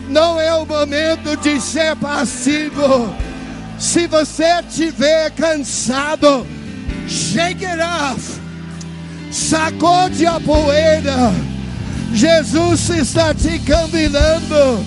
não 0.08 0.40
é 0.40 0.54
o 0.54 0.64
momento 0.66 1.36
de 1.38 1.60
ser 1.60 1.96
passivo. 1.96 3.12
Se 3.84 4.06
você 4.06 4.44
estiver 4.66 5.30
cansado, 5.32 6.46
shake 7.06 7.66
it 7.66 7.80
off. 7.80 8.40
Sacode 9.30 10.26
a 10.26 10.40
poeira. 10.40 11.32
Jesus 12.14 12.88
está 12.88 13.34
te 13.34 13.58
convidando. 13.58 14.82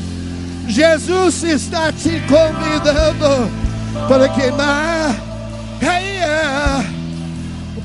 Jesus 0.68 1.44
está 1.44 1.94
te 1.94 2.20
convidando 2.22 3.48
para 4.10 4.30
queimar. 4.30 5.16
Hey, 5.80 6.18
yeah. 6.18 6.84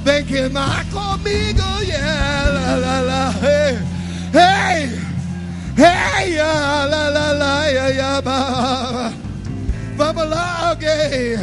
Vem 0.04 0.24
queimar 0.24 0.82
comigo. 0.86 1.82
Yeah, 1.84 2.50
la, 2.54 2.76
la, 2.76 3.00
la. 3.02 3.34
Hey, 3.42 3.78
hey. 4.32 4.88
Hey, 5.76 6.36
la, 6.36 7.10
la, 7.10 7.32
la, 7.32 7.70
ya, 7.70 7.90
ya, 7.90 9.12
Vamos 9.96 10.28
lá, 10.28 10.70
alguém. 10.70 11.36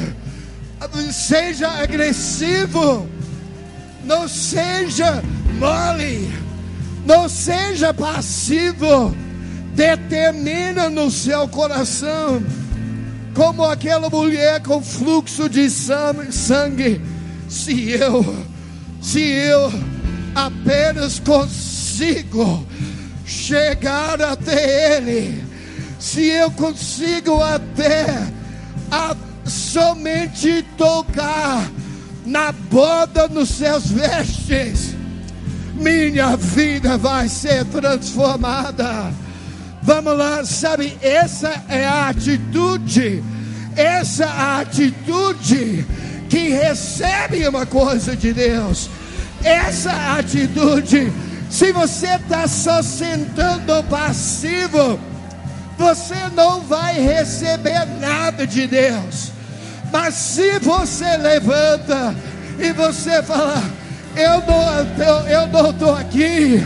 Seja 1.11 1.67
agressivo. 1.67 3.07
Não 4.03 4.27
seja 4.27 5.21
mole. 5.59 6.31
Não 7.05 7.29
seja 7.29 7.93
passivo. 7.93 9.15
Determina 9.75 10.89
no 10.89 11.11
seu 11.11 11.47
coração. 11.47 12.41
Como 13.35 13.63
aquela 13.63 14.09
mulher 14.09 14.61
com 14.63 14.81
fluxo 14.81 15.47
de 15.47 15.69
sangue. 15.69 17.01
Se 17.47 17.91
eu, 17.91 18.45
se 19.01 19.21
eu 19.21 19.71
apenas 20.35 21.19
consigo 21.19 22.65
chegar 23.25 24.21
até 24.21 24.97
Ele, 24.97 25.43
se 25.99 26.27
eu 26.27 26.51
consigo 26.51 27.41
até 27.41 28.38
a, 28.91 29.15
somente 29.45 30.63
tocar 30.77 31.69
na 32.25 32.51
boda 32.51 33.27
nos 33.27 33.49
seus 33.49 33.89
vestes, 33.89 34.95
minha 35.73 36.35
vida 36.35 36.97
vai 36.97 37.27
ser 37.27 37.65
transformada. 37.65 39.11
Vamos 39.81 40.17
lá, 40.17 40.45
sabe, 40.45 40.97
essa 41.01 41.63
é 41.69 41.85
a 41.85 42.09
atitude, 42.09 43.23
essa 43.75 44.25
é 44.25 44.27
a 44.27 44.59
atitude 44.59 45.85
que 46.29 46.49
recebe 46.49 47.47
uma 47.47 47.65
coisa 47.65 48.15
de 48.15 48.33
Deus, 48.33 48.89
essa 49.43 50.17
atitude 50.17 51.11
se 51.49 51.71
você 51.71 52.05
está 52.15 52.47
só 52.47 52.81
sentando 52.83 53.83
passivo, 53.89 54.99
você 55.79 56.15
não 56.35 56.59
vai 56.59 56.99
receber 56.99 57.85
nada 58.01 58.45
de 58.45 58.67
Deus. 58.67 59.31
Mas 59.93 60.13
se 60.13 60.59
você 60.59 61.15
levanta 61.15 62.13
e 62.59 62.73
você 62.73 63.23
fala, 63.23 63.63
eu 64.13 64.43
não, 64.45 65.69
estou 65.69 65.95
aqui 65.95 66.61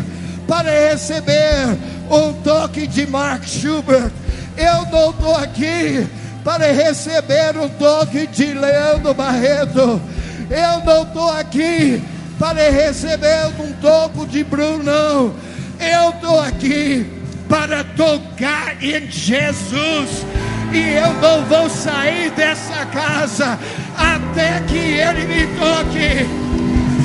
para 0.47 0.89
receber 0.89 1.77
um 2.09 2.33
toque 2.41 2.87
de 2.87 3.05
Mark 3.05 3.45
Schubert, 3.45 4.11
eu 4.57 4.85
não 4.91 5.11
estou 5.11 5.35
aqui 5.37 6.07
para 6.43 6.71
receber 6.71 7.55
um 7.55 7.69
toque 7.69 8.25
de 8.25 8.53
Leandro 8.53 9.13
Barreto, 9.13 10.01
eu 10.49 10.83
não 10.83 11.03
estou 11.03 11.29
aqui 11.29 12.03
para 12.39 12.71
receber 12.71 13.45
um 13.59 13.71
toco 13.73 14.25
de 14.25 14.43
Bruno. 14.43 15.35
Eu 15.79 16.09
estou 16.09 16.39
aqui 16.39 17.22
para 17.49 17.83
tocar 17.83 18.75
em 18.81 19.09
Jesus. 19.09 20.25
E 20.71 20.95
eu 20.95 21.13
não 21.21 21.45
vou 21.45 21.69
sair 21.69 22.31
dessa 22.31 22.85
casa 22.87 23.59
até 23.95 24.61
que 24.67 24.77
Ele 24.77 25.25
me 25.27 25.47
toque. 25.57 26.27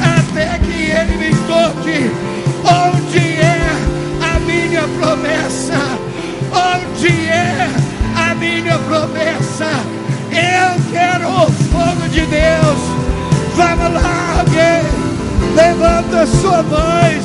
Até 0.00 0.58
que 0.58 0.90
Ele 0.90 1.16
me 1.18 1.36
toque. 1.46 2.10
Onde 2.64 3.18
é 3.18 3.60
a 4.34 4.38
minha 4.40 4.82
promessa? 4.98 5.78
Onde 6.50 7.28
é 7.28 7.68
a 8.16 8.34
minha 8.34 8.78
promessa? 8.78 9.68
Eu 10.30 10.80
quero 10.90 11.28
o 11.28 11.50
fogo 11.50 12.08
de 12.08 12.20
Deus. 12.22 12.78
Vamos 13.54 14.02
lá, 14.02 14.38
alguém. 14.38 14.98
Levanta 15.54 16.26
sua 16.26 16.62
voz. 16.62 17.24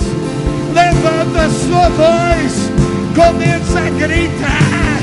Levanta 0.74 1.49
sua 1.49 1.89
voz. 1.89 2.72
Começa 3.16 3.80
a 3.80 3.89
gritar, 3.91 4.99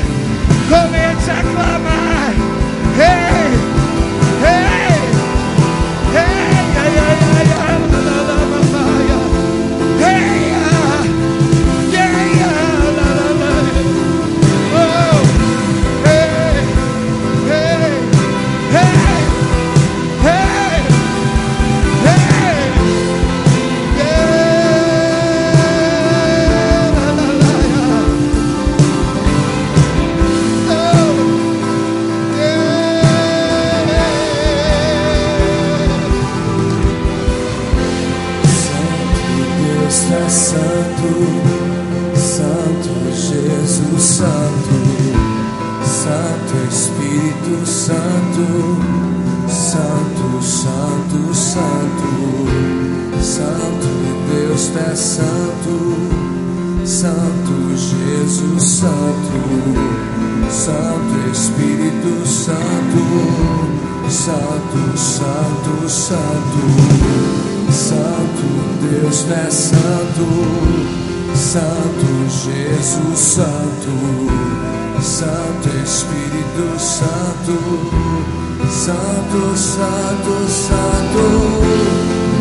começa 0.69 1.31
a 1.31 1.41
clamar. 1.43 3.30
Santo, 76.51 77.57
Santo, 78.69 79.55
Santo, 79.55 79.55
Santo, 79.55 80.47
Santo, 80.49 81.25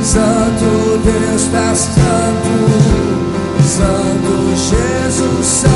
Santo 0.03 1.01
Deus 1.05 1.43
está 1.43 1.75
santo, 1.75 2.55
Santo 3.63 4.33
Jesus. 4.57 5.47
Santo. 5.47 5.70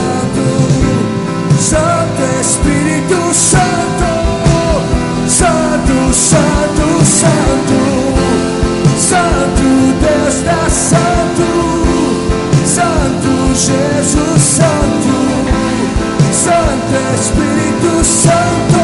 Espírito 17.15 18.05
Santo. 18.05 18.84